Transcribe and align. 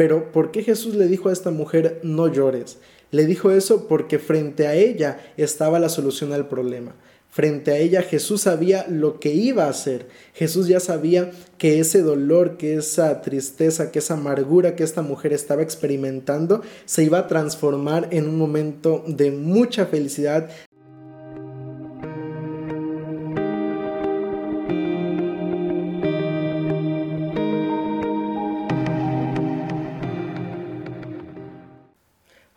Pero 0.00 0.32
¿por 0.32 0.50
qué 0.50 0.62
Jesús 0.62 0.94
le 0.94 1.08
dijo 1.08 1.28
a 1.28 1.32
esta 1.34 1.50
mujer 1.50 2.00
no 2.02 2.26
llores? 2.26 2.78
Le 3.10 3.26
dijo 3.26 3.50
eso 3.50 3.86
porque 3.86 4.18
frente 4.18 4.66
a 4.66 4.74
ella 4.74 5.20
estaba 5.36 5.78
la 5.78 5.90
solución 5.90 6.32
al 6.32 6.48
problema. 6.48 6.94
Frente 7.28 7.70
a 7.72 7.76
ella 7.76 8.00
Jesús 8.00 8.40
sabía 8.40 8.86
lo 8.88 9.20
que 9.20 9.34
iba 9.34 9.64
a 9.64 9.68
hacer. 9.68 10.08
Jesús 10.32 10.68
ya 10.68 10.80
sabía 10.80 11.32
que 11.58 11.80
ese 11.80 12.00
dolor, 12.00 12.56
que 12.56 12.76
esa 12.76 13.20
tristeza, 13.20 13.92
que 13.92 13.98
esa 13.98 14.14
amargura 14.14 14.74
que 14.74 14.84
esta 14.84 15.02
mujer 15.02 15.34
estaba 15.34 15.60
experimentando 15.60 16.62
se 16.86 17.04
iba 17.04 17.18
a 17.18 17.26
transformar 17.26 18.08
en 18.10 18.26
un 18.26 18.38
momento 18.38 19.04
de 19.06 19.32
mucha 19.32 19.84
felicidad, 19.84 20.48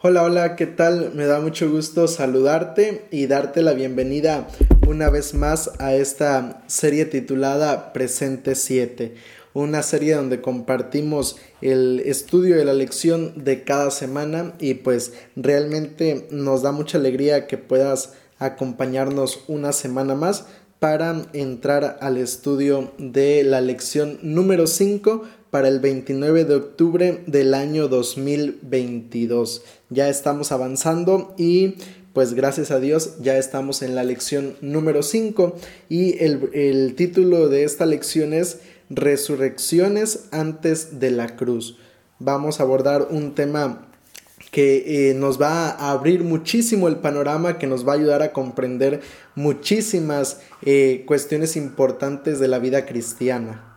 Hola, 0.06 0.24
hola, 0.24 0.58
¿qué 0.58 0.66
tal? 0.66 1.14
Me 1.16 1.28
da 1.28 1.40
mucho 1.40 1.72
gusto 1.72 2.10
saludarte 2.10 3.06
y 3.10 3.28
darte 3.28 3.62
la 3.62 3.72
bienvenida 3.72 4.50
una 4.86 5.10
vez 5.10 5.34
más 5.34 5.72
a 5.80 5.96
esta 5.96 6.62
serie 6.68 7.06
titulada 7.06 7.94
Presente 7.94 8.56
7, 8.56 9.16
una 9.54 9.82
serie 9.82 10.16
donde 10.16 10.42
compartimos 10.42 11.38
el 11.62 12.02
estudio 12.02 12.58
de 12.58 12.66
la 12.66 12.74
lección 12.74 13.46
de 13.46 13.64
cada 13.64 13.92
semana 13.92 14.56
y 14.60 14.74
pues 14.74 15.14
realmente 15.38 16.28
nos 16.32 16.64
da 16.64 16.74
mucha 16.74 16.98
alegría 16.98 17.48
que 17.48 17.58
puedas 17.58 18.12
acompañarnos 18.40 19.46
una 19.48 19.72
semana 19.72 20.16
más 20.16 20.48
para 20.84 21.28
entrar 21.32 21.98
al 22.02 22.18
estudio 22.18 22.92
de 22.98 23.46
la 23.46 23.62
lección 23.62 24.20
número 24.22 24.68
5 24.68 25.24
para 25.50 25.70
el 25.70 25.80
29 25.80 26.44
de 26.44 26.56
octubre 26.56 27.24
del 27.26 27.54
año 27.54 27.88
2022. 27.88 29.64
Ya 29.90 30.10
estamos 30.10 30.52
avanzando 30.52 31.36
y 31.38 31.76
pues 32.12 32.34
gracias 32.34 32.70
a 32.70 32.82
Dios 32.82 33.16
ya 33.22 33.38
estamos 33.38 33.82
en 33.82 33.96
la 33.96 34.04
lección 34.04 34.58
número 34.60 35.04
5 35.04 35.56
y 35.88 36.22
el, 36.22 36.50
el 36.52 36.96
título 36.96 37.48
de 37.48 37.64
esta 37.64 37.86
lección 37.86 38.34
es 38.34 38.60
Resurrecciones 38.90 40.26
antes 40.32 41.00
de 41.00 41.12
la 41.12 41.38
cruz. 41.38 41.78
Vamos 42.20 42.60
a 42.60 42.64
abordar 42.64 43.08
un 43.10 43.36
tema 43.36 43.88
que 44.54 45.10
eh, 45.10 45.14
nos 45.16 45.42
va 45.42 45.72
a 45.72 45.92
abrir 45.92 46.24
muchísimo 46.24 46.88
el 46.88 46.98
panorama, 46.98 47.58
que 47.58 47.66
nos 47.66 47.88
va 47.88 47.94
a 47.94 47.96
ayudar 47.96 48.22
a 48.22 48.32
comprender 48.32 49.02
muchísimas 49.34 50.42
eh, 50.62 51.06
cuestiones 51.08 51.58
importantes 51.58 52.40
de 52.40 52.48
la 52.48 52.60
vida 52.60 52.86
cristiana. 52.86 53.74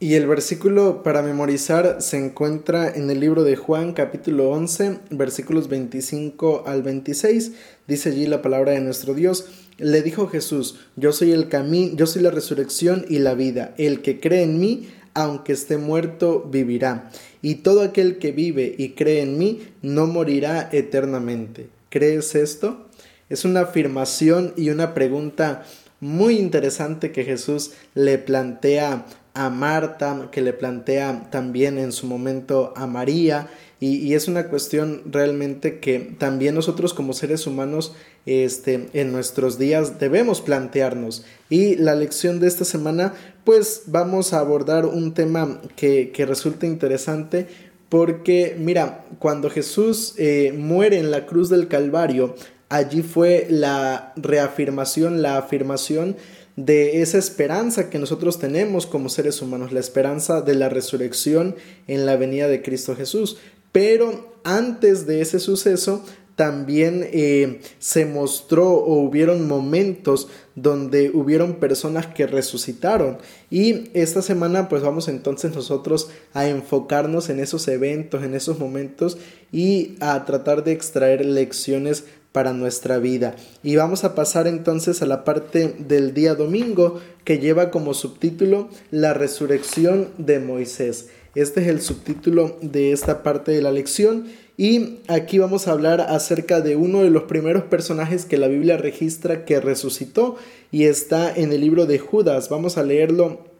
Y 0.00 0.14
el 0.14 0.26
versículo 0.26 1.02
para 1.02 1.20
memorizar 1.20 2.00
se 2.00 2.16
encuentra 2.16 2.88
en 2.88 3.10
el 3.10 3.20
libro 3.20 3.44
de 3.44 3.56
Juan 3.56 3.92
capítulo 3.92 4.48
11 4.50 5.00
versículos 5.10 5.68
25 5.68 6.64
al 6.66 6.82
26. 6.82 7.52
Dice 7.86 8.08
allí 8.08 8.26
la 8.26 8.40
palabra 8.40 8.72
de 8.72 8.80
nuestro 8.80 9.12
Dios. 9.12 9.48
Le 9.76 10.00
dijo 10.00 10.28
Jesús, 10.28 10.78
yo 10.96 11.12
soy 11.12 11.32
el 11.32 11.48
camino, 11.50 11.94
yo 11.94 12.06
soy 12.06 12.22
la 12.22 12.30
resurrección 12.30 13.04
y 13.08 13.18
la 13.18 13.34
vida. 13.34 13.74
El 13.76 14.00
que 14.00 14.18
cree 14.18 14.44
en 14.44 14.58
mí, 14.58 14.88
aunque 15.14 15.52
esté 15.52 15.78
muerto, 15.78 16.48
vivirá. 16.50 17.10
Y 17.40 17.56
todo 17.56 17.82
aquel 17.82 18.18
que 18.18 18.32
vive 18.32 18.74
y 18.76 18.90
cree 18.90 19.22
en 19.22 19.38
mí, 19.38 19.62
no 19.82 20.06
morirá 20.06 20.68
eternamente. 20.72 21.68
¿Crees 21.88 22.34
esto? 22.34 22.88
Es 23.28 23.44
una 23.44 23.60
afirmación 23.60 24.52
y 24.56 24.70
una 24.70 24.92
pregunta 24.92 25.64
muy 26.00 26.38
interesante 26.38 27.12
que 27.12 27.24
Jesús 27.24 27.72
le 27.94 28.18
plantea 28.18 29.06
a 29.32 29.50
Marta, 29.50 30.28
que 30.30 30.42
le 30.42 30.52
plantea 30.52 31.28
también 31.30 31.78
en 31.78 31.92
su 31.92 32.06
momento 32.06 32.72
a 32.76 32.86
María, 32.86 33.48
y, 33.80 34.14
es 34.14 34.28
una 34.28 34.48
cuestión 34.48 35.02
realmente 35.10 35.78
que 35.78 35.98
también 36.18 36.54
nosotros 36.54 36.94
como 36.94 37.12
seres 37.12 37.46
humanos 37.46 37.94
este, 38.24 38.88
en 38.94 39.12
nuestros 39.12 39.58
días 39.58 39.98
debemos 39.98 40.40
plantearnos. 40.40 41.24
Y 41.50 41.76
la 41.76 41.94
lección 41.94 42.40
de 42.40 42.46
esta 42.46 42.64
semana, 42.64 43.14
pues 43.44 43.82
vamos 43.86 44.32
a 44.32 44.38
abordar 44.38 44.86
un 44.86 45.12
tema 45.12 45.60
que, 45.76 46.12
que 46.12 46.24
resulta 46.24 46.66
interesante 46.66 47.46
porque, 47.88 48.56
mira, 48.58 49.04
cuando 49.18 49.50
Jesús 49.50 50.14
eh, 50.16 50.52
muere 50.56 50.98
en 50.98 51.10
la 51.10 51.26
cruz 51.26 51.48
del 51.48 51.68
Calvario, 51.68 52.34
allí 52.68 53.02
fue 53.02 53.46
la 53.48 54.12
reafirmación, 54.16 55.22
la 55.22 55.38
afirmación 55.38 56.16
de 56.56 57.02
esa 57.02 57.18
esperanza 57.18 57.90
que 57.90 57.98
nosotros 57.98 58.38
tenemos 58.38 58.86
como 58.86 59.08
seres 59.08 59.42
humanos, 59.42 59.72
la 59.72 59.80
esperanza 59.80 60.40
de 60.40 60.54
la 60.54 60.68
resurrección 60.68 61.56
en 61.88 62.06
la 62.06 62.16
venida 62.16 62.48
de 62.48 62.62
Cristo 62.62 62.94
Jesús. 62.94 63.38
Pero 63.74 64.36
antes 64.44 65.04
de 65.04 65.20
ese 65.20 65.40
suceso, 65.40 66.04
también 66.36 67.08
eh, 67.12 67.60
se 67.80 68.06
mostró 68.06 68.70
o 68.70 69.00
hubieron 69.00 69.48
momentos 69.48 70.28
donde 70.54 71.10
hubieron 71.10 71.54
personas 71.54 72.06
que 72.06 72.28
resucitaron 72.28 73.18
y 73.50 73.90
esta 73.94 74.22
semana 74.22 74.68
pues 74.68 74.82
vamos 74.82 75.08
entonces 75.08 75.56
nosotros 75.56 76.10
a 76.34 76.46
enfocarnos 76.46 77.30
en 77.30 77.40
esos 77.40 77.66
eventos, 77.66 78.22
en 78.22 78.34
esos 78.34 78.60
momentos 78.60 79.18
y 79.50 79.96
a 79.98 80.24
tratar 80.24 80.62
de 80.62 80.70
extraer 80.70 81.24
lecciones 81.24 82.04
para 82.30 82.52
nuestra 82.52 82.98
vida. 82.98 83.34
Y 83.64 83.74
vamos 83.74 84.04
a 84.04 84.14
pasar 84.14 84.46
entonces 84.46 85.02
a 85.02 85.06
la 85.06 85.24
parte 85.24 85.74
del 85.80 86.14
día 86.14 86.36
domingo 86.36 87.00
que 87.24 87.38
lleva 87.38 87.72
como 87.72 87.92
subtítulo 87.92 88.68
La 88.92 89.14
resurrección 89.14 90.10
de 90.18 90.38
Moisés. 90.38 91.08
Este 91.34 91.62
es 91.62 91.66
el 91.66 91.80
subtítulo 91.80 92.56
de 92.62 92.92
esta 92.92 93.22
parte 93.24 93.50
de 93.50 93.60
la 93.60 93.72
lección 93.72 94.26
y 94.56 94.98
aquí 95.08 95.38
vamos 95.38 95.66
a 95.66 95.72
hablar 95.72 96.00
acerca 96.00 96.60
de 96.60 96.76
uno 96.76 97.02
de 97.02 97.10
los 97.10 97.24
primeros 97.24 97.64
personajes 97.64 98.24
que 98.24 98.36
la 98.36 98.46
Biblia 98.46 98.76
registra 98.76 99.44
que 99.44 99.60
resucitó 99.60 100.36
y 100.70 100.84
está 100.84 101.34
en 101.34 101.52
el 101.52 101.60
libro 101.60 101.86
de 101.86 101.98
Judas. 101.98 102.48
Vamos 102.50 102.78
a 102.78 102.84
leerlo 102.84 103.52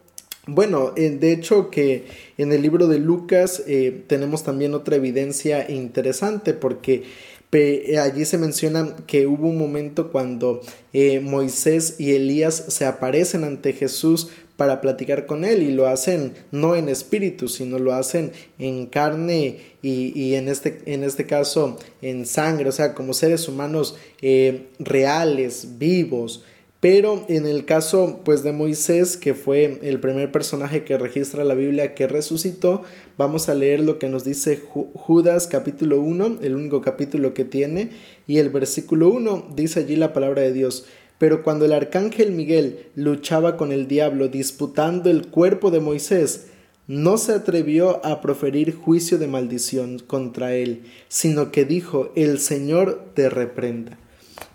bueno, 0.47 0.91
de 0.95 1.31
hecho 1.31 1.71
que 1.71 2.05
en 2.37 2.53
el 2.53 2.61
libro 2.61 2.87
de 2.87 2.99
Lucas 2.99 3.63
eh, 3.67 4.03
tenemos 4.07 4.43
también 4.43 4.75
otra 4.75 4.95
evidencia 4.95 5.69
interesante 5.69 6.53
porque 6.53 7.03
eh, 7.51 7.97
allí 7.99 8.25
se 8.25 8.37
menciona 8.37 8.95
que 9.07 9.27
hubo 9.27 9.47
un 9.47 9.57
momento 9.57 10.11
cuando 10.11 10.61
eh, 10.91 11.21
Moisés 11.21 11.95
y 11.99 12.13
Elías 12.13 12.65
se 12.67 12.85
aparecen 12.85 13.45
ante 13.45 13.71
Jesús 13.71 14.29
para 14.57 14.81
platicar 14.81 15.25
con 15.25 15.43
él 15.43 15.63
y 15.63 15.71
lo 15.71 15.87
hacen 15.87 16.33
no 16.51 16.75
en 16.75 16.89
espíritu, 16.89 17.47
sino 17.47 17.79
lo 17.79 17.93
hacen 17.93 18.31
en 18.57 18.85
carne 18.85 19.57
y, 19.81 20.33
en, 20.33 20.47
este, 20.47 20.81
en 20.85 21.03
este 21.03 21.25
caso 21.25 21.77
en 22.01 22.25
sangre, 22.25 22.69
o 22.69 22.71
sea, 22.71 22.93
como 22.93 23.13
seres 23.13 23.47
humanos 23.47 23.95
eh, 24.21 24.67
reales, 24.79 25.77
vivos. 25.77 26.43
Pero 26.79 27.25
en 27.29 27.47
el 27.47 27.65
caso 27.65 28.21
pues 28.23 28.43
de 28.43 28.51
Moisés, 28.51 29.17
que 29.17 29.33
fue 29.33 29.79
el 29.81 29.99
primer 29.99 30.31
personaje 30.31 30.83
que 30.83 30.97
registra 30.99 31.43
la 31.43 31.55
Biblia 31.55 31.95
que 31.95 32.05
resucitó, 32.05 32.83
vamos 33.17 33.49
a 33.49 33.55
leer 33.55 33.79
lo 33.79 33.97
que 33.97 34.07
nos 34.07 34.23
dice 34.23 34.61
Judas 34.93 35.47
capítulo 35.47 35.99
1, 35.99 36.39
el 36.43 36.55
único 36.55 36.81
capítulo 36.81 37.33
que 37.33 37.43
tiene, 37.43 37.89
y 38.27 38.37
el 38.37 38.49
versículo 38.49 39.09
1 39.09 39.53
dice 39.55 39.79
allí 39.79 39.95
la 39.95 40.13
palabra 40.13 40.43
de 40.43 40.53
Dios. 40.53 40.85
Pero 41.17 41.43
cuando 41.43 41.65
el 41.65 41.73
arcángel 41.73 42.31
Miguel 42.31 42.87
luchaba 42.95 43.57
con 43.57 43.71
el 43.71 43.87
diablo 43.87 44.27
disputando 44.27 45.09
el 45.09 45.27
cuerpo 45.27 45.71
de 45.71 45.79
Moisés, 45.79 46.47
no 46.87 47.17
se 47.17 47.33
atrevió 47.33 48.05
a 48.05 48.21
proferir 48.21 48.75
juicio 48.75 49.17
de 49.17 49.27
maldición 49.27 49.99
contra 49.99 50.53
él, 50.53 50.83
sino 51.07 51.51
que 51.51 51.65
dijo, 51.65 52.11
el 52.15 52.39
Señor 52.39 53.09
te 53.15 53.29
reprenda. 53.29 53.97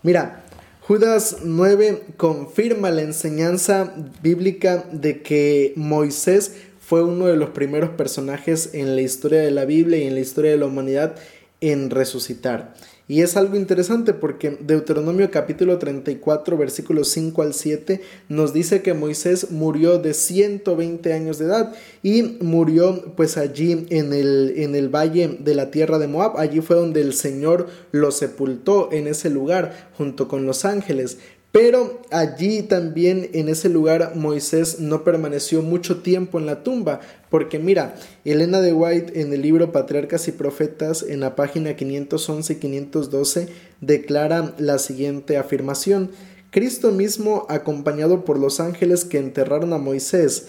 Mira, 0.02 0.44
Judas 0.80 1.38
9 1.44 2.02
confirma 2.16 2.90
la 2.90 3.02
enseñanza 3.02 3.94
bíblica 4.22 4.84
de 4.92 5.22
que 5.22 5.72
Moisés 5.76 6.56
fue 6.80 7.04
uno 7.04 7.26
de 7.26 7.36
los 7.36 7.50
primeros 7.50 7.90
personajes 7.90 8.70
en 8.74 8.96
la 8.96 9.02
historia 9.02 9.40
de 9.40 9.52
la 9.52 9.64
Biblia 9.64 9.98
y 9.98 10.08
en 10.08 10.14
la 10.14 10.20
historia 10.20 10.50
de 10.50 10.56
la 10.56 10.66
humanidad 10.66 11.14
en 11.60 11.90
resucitar. 11.90 12.74
Y 13.10 13.22
es 13.22 13.36
algo 13.36 13.56
interesante 13.56 14.14
porque 14.14 14.56
Deuteronomio 14.60 15.32
capítulo 15.32 15.78
34 15.78 16.56
versículos 16.56 17.08
5 17.08 17.42
al 17.42 17.54
7 17.54 18.00
nos 18.28 18.52
dice 18.52 18.82
que 18.82 18.94
Moisés 18.94 19.50
murió 19.50 19.98
de 19.98 20.14
120 20.14 21.12
años 21.12 21.38
de 21.38 21.46
edad 21.46 21.74
y 22.04 22.38
murió 22.40 23.12
pues 23.16 23.36
allí 23.36 23.84
en 23.90 24.12
el, 24.12 24.52
en 24.58 24.76
el 24.76 24.94
valle 24.94 25.38
de 25.40 25.56
la 25.56 25.72
tierra 25.72 25.98
de 25.98 26.06
Moab. 26.06 26.38
Allí 26.38 26.60
fue 26.60 26.76
donde 26.76 27.00
el 27.00 27.12
Señor 27.12 27.66
lo 27.90 28.12
sepultó 28.12 28.90
en 28.92 29.08
ese 29.08 29.28
lugar 29.28 29.90
junto 29.98 30.28
con 30.28 30.46
los 30.46 30.64
ángeles. 30.64 31.18
Pero 31.52 32.00
allí 32.12 32.62
también 32.62 33.28
en 33.32 33.48
ese 33.48 33.68
lugar 33.68 34.12
Moisés 34.14 34.78
no 34.78 35.02
permaneció 35.02 35.62
mucho 35.62 36.00
tiempo 36.00 36.38
en 36.38 36.46
la 36.46 36.62
tumba, 36.62 37.00
porque 37.28 37.58
mira, 37.58 37.96
Elena 38.24 38.60
de 38.60 38.72
White 38.72 39.20
en 39.20 39.32
el 39.32 39.42
libro 39.42 39.72
Patriarcas 39.72 40.28
y 40.28 40.32
Profetas 40.32 41.02
en 41.02 41.20
la 41.20 41.34
página 41.34 41.74
511 41.74 42.52
y 42.52 42.56
512 42.56 43.48
declara 43.80 44.54
la 44.58 44.78
siguiente 44.78 45.38
afirmación. 45.38 46.12
Cristo 46.52 46.92
mismo, 46.92 47.46
acompañado 47.48 48.24
por 48.24 48.38
los 48.38 48.60
ángeles 48.60 49.04
que 49.04 49.18
enterraron 49.18 49.72
a 49.72 49.78
Moisés, 49.78 50.48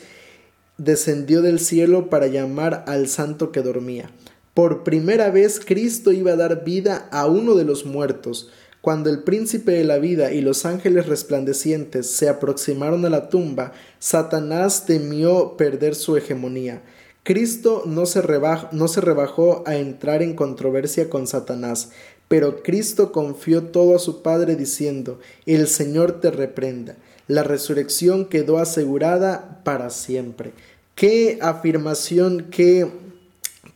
descendió 0.77 1.41
del 1.41 1.59
cielo 1.59 2.09
para 2.09 2.27
llamar 2.27 2.83
al 2.87 3.07
santo 3.07 3.51
que 3.51 3.61
dormía. 3.61 4.11
Por 4.53 4.83
primera 4.83 5.31
vez 5.31 5.59
Cristo 5.63 6.11
iba 6.11 6.33
a 6.33 6.35
dar 6.35 6.63
vida 6.63 7.07
a 7.11 7.25
uno 7.25 7.55
de 7.55 7.63
los 7.63 7.85
muertos. 7.85 8.49
Cuando 8.81 9.11
el 9.11 9.19
príncipe 9.19 9.73
de 9.73 9.83
la 9.83 9.99
vida 9.99 10.31
y 10.31 10.41
los 10.41 10.65
ángeles 10.65 11.05
resplandecientes 11.05 12.09
se 12.09 12.27
aproximaron 12.27 13.05
a 13.05 13.11
la 13.11 13.29
tumba, 13.29 13.73
Satanás 13.99 14.87
temió 14.87 15.55
perder 15.55 15.93
su 15.93 16.17
hegemonía. 16.17 16.81
Cristo 17.23 17.83
no 17.85 18.07
se, 18.07 18.21
rebajó 18.21 19.63
a 19.67 19.75
entrar 19.75 20.23
en 20.23 20.35
controversia 20.35 21.11
con 21.11 21.27
Satanás, 21.27 21.91
pero 22.27 22.63
Cristo 22.63 23.11
confió 23.11 23.65
todo 23.65 23.95
a 23.95 23.99
su 23.99 24.23
Padre 24.23 24.55
diciendo, 24.55 25.19
El 25.45 25.67
Señor 25.67 26.19
te 26.19 26.31
reprenda. 26.31 26.95
La 27.27 27.43
resurrección 27.43 28.25
quedó 28.25 28.57
asegurada 28.57 29.61
para 29.63 29.91
siempre. 29.91 30.53
Qué 30.95 31.37
afirmación, 31.41 32.47
qué 32.49 32.89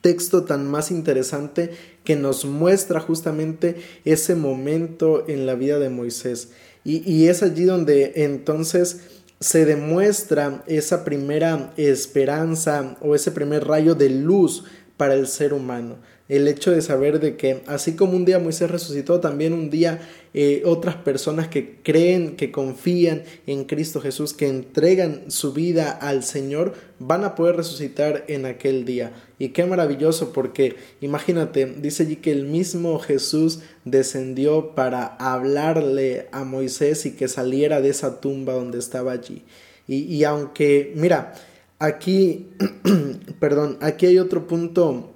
texto 0.05 0.43
tan 0.43 0.69
más 0.69 0.91
interesante 0.91 1.71
que 2.03 2.15
nos 2.15 2.45
muestra 2.45 2.99
justamente 2.99 3.77
ese 4.05 4.35
momento 4.35 5.27
en 5.27 5.47
la 5.47 5.55
vida 5.55 5.79
de 5.79 5.89
Moisés. 5.89 6.49
Y, 6.83 7.25
es 7.25 7.41
allí 7.41 7.63
donde 7.63 8.11
entonces 8.17 8.99
se 9.39 9.65
demuestra 9.65 10.63
esa 10.67 11.03
primera 11.03 11.73
esperanza 11.75 12.95
o 13.01 13.15
ese 13.15 13.31
primer 13.31 13.67
rayo 13.67 13.95
de 13.95 14.11
luz 14.11 14.65
para 14.95 15.15
el 15.15 15.25
ser 15.25 15.55
humano 15.55 15.95
el 16.27 16.47
hecho 16.47 16.71
de 16.71 16.81
saber 16.81 17.19
de 17.19 17.37
que 17.37 17.61
así 17.67 17.95
como 17.95 18.13
un 18.13 18.25
día 18.25 18.39
Moisés 18.39 18.71
resucitó, 18.71 19.19
también 19.19 19.53
un 19.53 19.69
día 19.69 20.01
eh, 20.33 20.63
otras 20.65 20.95
personas 20.95 21.47
que 21.47 21.77
creen, 21.83 22.35
que 22.35 22.51
confían 22.51 23.23
en 23.45 23.65
Cristo 23.65 24.01
Jesús, 24.01 24.33
que 24.33 24.47
entregan 24.47 25.29
su 25.29 25.53
vida 25.53 25.91
al 25.91 26.23
Señor, 26.23 26.73
van 26.97 27.23
a 27.23 27.35
poder 27.35 27.57
resucitar 27.57 28.25
en 28.27 28.47
aquel 28.47 28.85
día. 28.85 29.13
Y 29.37 29.49
qué 29.49 29.65
maravilloso 29.65 30.33
porque 30.33 30.75
imagínate, 30.99 31.67
dice 31.77 32.03
allí 32.03 32.15
que 32.15 32.31
el 32.31 32.45
mismo 32.45 32.97
Jesús 32.97 33.59
descendió 33.83 34.73
para 34.73 35.05
hablarle 35.05 36.27
a 36.31 36.43
Moisés 36.43 37.05
y 37.05 37.11
que 37.11 37.27
saliera 37.27 37.81
de 37.81 37.89
esa 37.89 38.19
tumba 38.19 38.53
donde 38.53 38.79
estaba 38.79 39.11
allí. 39.11 39.43
Y, 39.87 39.97
y 39.97 40.23
aunque, 40.23 40.91
mira, 40.95 41.35
aquí, 41.77 42.47
perdón, 43.39 43.77
aquí 43.81 44.07
hay 44.07 44.17
otro 44.17 44.47
punto 44.47 45.14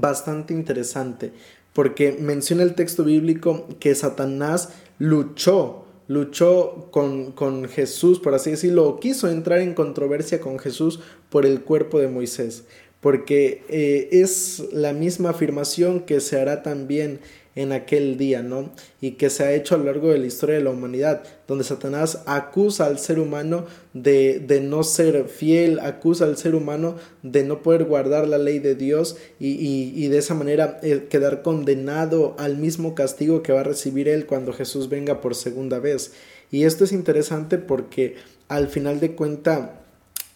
bastante 0.00 0.54
interesante, 0.54 1.32
porque 1.72 2.16
menciona 2.18 2.62
el 2.62 2.74
texto 2.74 3.04
bíblico 3.04 3.66
que 3.80 3.94
Satanás 3.94 4.70
luchó, 4.98 5.86
luchó 6.08 6.88
con, 6.90 7.32
con 7.32 7.68
Jesús, 7.68 8.20
por 8.20 8.34
así 8.34 8.50
decirlo, 8.50 8.98
quiso 9.00 9.28
entrar 9.28 9.60
en 9.60 9.74
controversia 9.74 10.40
con 10.40 10.58
Jesús 10.58 11.00
por 11.30 11.46
el 11.46 11.62
cuerpo 11.62 11.98
de 11.98 12.08
Moisés, 12.08 12.64
porque 13.00 13.62
eh, 13.68 14.08
es 14.12 14.64
la 14.72 14.92
misma 14.92 15.30
afirmación 15.30 16.00
que 16.00 16.20
se 16.20 16.40
hará 16.40 16.62
también 16.62 17.20
en 17.56 17.72
aquel 17.72 18.16
día, 18.16 18.42
¿no? 18.42 18.70
Y 19.00 19.12
que 19.12 19.30
se 19.30 19.44
ha 19.44 19.52
hecho 19.52 19.74
a 19.74 19.78
lo 19.78 19.84
largo 19.84 20.10
de 20.10 20.18
la 20.18 20.26
historia 20.26 20.56
de 20.56 20.64
la 20.64 20.70
humanidad, 20.70 21.22
donde 21.46 21.64
Satanás 21.64 22.22
acusa 22.26 22.86
al 22.86 22.98
ser 22.98 23.18
humano 23.18 23.66
de, 23.92 24.40
de 24.40 24.60
no 24.60 24.82
ser 24.82 25.28
fiel, 25.28 25.78
acusa 25.80 26.24
al 26.24 26.36
ser 26.36 26.54
humano 26.54 26.96
de 27.22 27.44
no 27.44 27.62
poder 27.62 27.84
guardar 27.84 28.26
la 28.26 28.38
ley 28.38 28.58
de 28.58 28.74
Dios 28.74 29.16
y, 29.38 29.52
y, 29.94 30.08
de 30.08 30.18
esa 30.18 30.34
manera 30.34 30.80
eh, 30.82 31.06
quedar 31.08 31.42
condenado 31.42 32.34
al 32.38 32.56
mismo 32.56 32.94
castigo 32.94 33.42
que 33.42 33.52
va 33.52 33.60
a 33.60 33.64
recibir 33.64 34.08
él 34.08 34.26
cuando 34.26 34.52
Jesús 34.52 34.88
venga 34.88 35.20
por 35.20 35.34
segunda 35.34 35.78
vez. 35.78 36.12
Y 36.50 36.64
esto 36.64 36.84
es 36.84 36.92
interesante 36.92 37.58
porque 37.58 38.16
al 38.48 38.68
final 38.68 39.00
de 39.00 39.12
cuenta 39.14 39.80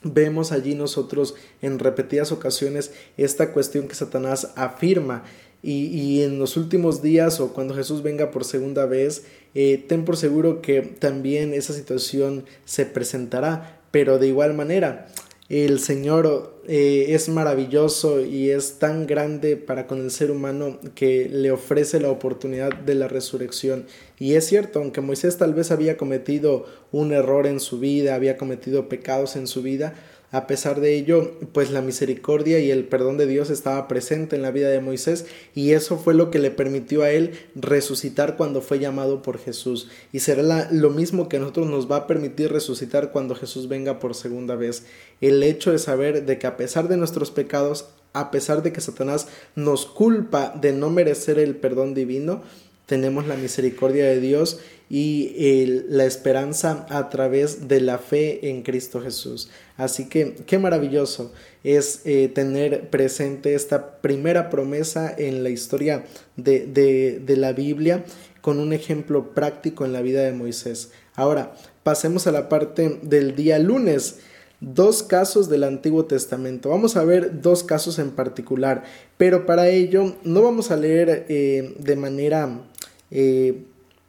vemos 0.03 0.53
allí 0.53 0.75
nosotros 0.75 1.35
en 1.61 1.79
repetidas 1.79 2.31
ocasiones 2.31 2.93
esta 3.17 3.53
cuestión 3.53 3.89
que 3.89 3.95
Satanás 3.95 4.53
afirma 4.55 5.25
y, 5.63 6.23
en 6.23 6.39
los 6.39 6.57
últimos 6.57 7.03
días 7.03 7.41
o 7.41 7.53
cuando 7.53 7.75
Jesús 7.75 8.03
venga 8.03 8.31
por 8.31 8.45
segunda 8.45 8.87
vez, 8.87 9.25
eh, 9.55 9.85
ten 9.89 10.05
por 10.05 10.17
seguro 10.17 10.63
que 10.63 10.83
también 10.83 11.53
esa 11.53 11.73
situación 11.73 12.45
se 12.65 12.87
presentará, 12.87 13.81
pero 13.91 14.19
de 14.19 14.29
igual 14.29 14.55
manera, 14.55 15.09
el 15.49 15.81
Señor 15.81 16.61
eh, 16.69 17.07
es 17.09 17.31
maravilloso 17.31 18.21
y 18.21 18.51
es 18.51 18.79
tan 18.79 19.07
grande 19.07 19.57
para 19.57 19.87
con 19.87 20.01
el 20.03 20.11
ser 20.11 20.31
humano 20.31 20.79
que 20.95 21.27
le 21.31 21.51
ofrece 21.51 22.01
la 22.01 22.11
oportunidad 22.11 22.71
de 22.75 22.95
la 22.95 23.09
resurrección. 23.09 23.87
Y 24.19 24.35
es 24.35 24.47
cierto, 24.47 24.79
aunque 24.79 25.01
Moisés 25.01 25.39
tal 25.39 25.55
vez 25.55 25.71
había 25.71 25.97
cometido 25.97 26.67
un 26.93 27.13
error 27.13 27.47
en 27.47 27.61
su 27.61 27.81
vida, 27.81 28.15
había 28.15 28.37
cometido 28.37 28.91
pecados 28.91 29.37
en 29.37 29.47
su 29.47 29.63
vida, 29.63 29.95
a 30.31 30.47
pesar 30.47 30.81
de 30.81 30.95
ello, 30.95 31.33
pues 31.53 31.71
la 31.71 31.81
misericordia 31.81 32.59
y 32.59 32.71
el 32.71 32.85
perdón 32.85 33.17
de 33.17 33.27
Dios 33.27 33.49
estaba 33.49 33.89
presente 33.89 34.37
en 34.37 34.43
la 34.43 34.51
vida 34.51 34.69
de 34.69 34.81
Moisés 34.81 35.25
y 35.55 35.73
eso 35.73 35.97
fue 35.97 36.13
lo 36.13 36.31
que 36.31 36.39
le 36.39 36.51
permitió 36.51 37.03
a 37.03 37.11
él 37.11 37.33
resucitar 37.55 38.37
cuando 38.37 38.61
fue 38.61 38.79
llamado 38.79 39.23
por 39.23 39.39
Jesús. 39.39 39.89
Y 40.13 40.21
será 40.21 40.69
lo 40.71 40.91
mismo 40.91 41.31
que 41.31 41.39
a 41.39 41.41
nosotros 41.41 41.69
nos 41.69 41.91
va 41.91 41.97
a 41.97 42.07
permitir 42.07 42.53
resucitar 42.53 43.11
cuando 43.11 43.35
Jesús 43.35 43.69
venga 43.69 43.99
por 43.99 44.15
segunda 44.15 44.55
vez. 44.55 44.85
El 45.23 45.43
hecho 45.43 45.73
de 45.73 45.79
saber 45.79 46.27
de 46.27 46.39
que 46.39 46.47
a 46.47 46.59
pesar 46.59 46.89
de 46.89 46.99
nuestros 46.99 47.31
pecados, 47.31 47.87
a 48.13 48.31
pesar 48.31 48.63
de 48.63 48.73
que 48.73 48.83
Satanás 48.83 49.29
nos 49.55 49.87
culpa 49.87 50.53
de 50.61 50.73
no 50.73 50.91
merecer 50.91 51.39
el 51.39 51.57
perdón 51.57 51.95
divino, 51.95 52.43
tenemos 52.89 53.27
la 53.27 53.37
misericordia 53.37 54.07
de 54.07 54.19
Dios 54.19 54.61
y 54.89 55.85
la 55.89 56.07
esperanza 56.07 56.87
a 56.89 57.11
través 57.11 57.69
de 57.69 57.83
la 57.83 57.99
fe 57.99 58.49
en 58.49 58.63
Cristo 58.63 59.03
Jesús. 59.03 59.51
Así 59.77 60.09
que 60.09 60.37
qué 60.47 60.59
maravilloso 60.59 61.31
es 61.63 62.01
eh, 62.07 62.29
tener 62.29 62.89
presente 62.89 63.55
esta 63.55 64.01
primera 64.01 64.49
promesa 64.49 65.15
en 65.17 65.43
la 65.43 65.51
historia 65.51 66.07
de, 66.37 66.67
de, 66.67 67.37
la 67.37 67.53
Biblia 67.53 68.07
con 68.41 68.59
un 68.59 68.73
ejemplo 68.73 69.35
práctico 69.35 69.85
en 69.85 69.93
la 69.93 70.01
vida 70.01 70.23
de 70.23 70.33
Moisés. 70.33 70.91
Ahora, 71.15 71.55
pasemos 71.83 72.27
a 72.27 72.33
la 72.33 72.49
parte 72.49 73.01
del 73.03 73.37
día 73.37 73.59
lunes 73.59 74.21
dos 74.61 75.03
casos 75.03 75.51
del 75.51 75.65
Antiguo 75.65 76.07
Testamento. 76.07 76.71
Vamos 76.71 76.97
a 76.97 77.05
ver 77.05 77.43
dos 77.43 77.63
casos 77.63 77.99
en 77.99 78.13
particular, 78.13 78.85
pero 79.19 79.45
para 79.45 79.69
ello 79.69 80.17
no 80.25 80.43
vamos 80.43 80.71
a 80.71 80.77
leer 80.77 81.27
eh, 81.29 81.75
de 81.79 81.97
manera 81.97 82.63
eh, 83.11 83.65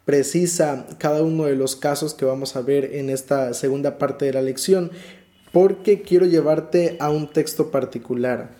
precisa 0.06 0.88
cada 0.98 1.22
uno 1.24 1.46
de 1.46 1.56
los 1.56 1.76
casos 1.76 2.14
que 2.14 2.26
vamos 2.26 2.56
a 2.56 2.62
ver 2.62 2.96
en 2.96 3.10
esta 3.10 3.54
segunda 3.54 3.98
parte 3.98 4.26
de 4.26 4.34
la 4.34 4.42
lección, 4.42 4.92
porque 5.52 6.02
quiero 6.02 6.26
llevarte 6.26 6.98
a 7.00 7.10
un 7.10 7.32
texto 7.32 7.72
particular. 7.72 8.58